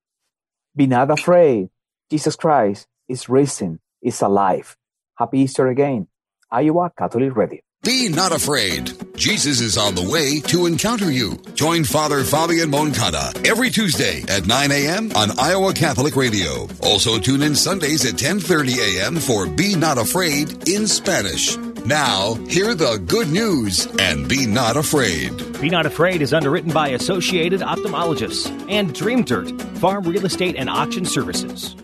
Be 0.75 0.87
not 0.87 1.11
afraid. 1.11 1.69
Jesus 2.09 2.37
Christ 2.37 2.87
is 3.09 3.27
risen, 3.27 3.81
is 4.01 4.21
alive. 4.21 4.77
Happy 5.17 5.39
Easter 5.39 5.67
again. 5.67 6.07
Iowa 6.49 6.91
Catholic 6.97 7.35
Radio. 7.35 7.59
Be 7.83 8.09
not 8.09 8.31
afraid. 8.31 8.91
Jesus 9.15 9.59
is 9.59 9.75
on 9.75 9.95
the 9.95 10.07
way 10.07 10.39
to 10.41 10.67
encounter 10.67 11.09
you. 11.11 11.41
Join 11.55 11.83
Father 11.83 12.23
Fabian 12.23 12.69
Moncada 12.69 13.33
every 13.43 13.71
Tuesday 13.71 14.23
at 14.27 14.45
9 14.45 14.71
a.m. 14.71 15.11
on 15.15 15.39
Iowa 15.39 15.73
Catholic 15.73 16.15
Radio. 16.15 16.67
Also 16.83 17.17
tune 17.17 17.41
in 17.41 17.55
Sundays 17.55 18.05
at 18.05 18.19
10:30 18.19 18.77
a.m. 18.77 19.15
for 19.15 19.47
Be 19.47 19.75
Not 19.75 19.97
Afraid 19.97 20.69
in 20.69 20.85
Spanish. 20.85 21.57
Now, 21.85 22.35
hear 22.47 22.75
the 22.75 22.97
good 23.07 23.29
news 23.29 23.87
and 23.99 24.29
be 24.29 24.45
not 24.45 24.77
afraid. 24.77 25.59
Be 25.59 25.69
Not 25.69 25.85
Afraid 25.85 26.21
is 26.21 26.33
underwritten 26.33 26.71
by 26.71 26.89
Associated 26.89 27.61
Ophthalmologists 27.61 28.49
and 28.69 28.93
Dream 28.93 29.23
Dirt 29.23 29.49
Farm 29.79 30.03
Real 30.03 30.25
Estate 30.25 30.55
and 30.57 30.69
Auction 30.69 31.05
Services. 31.05 31.75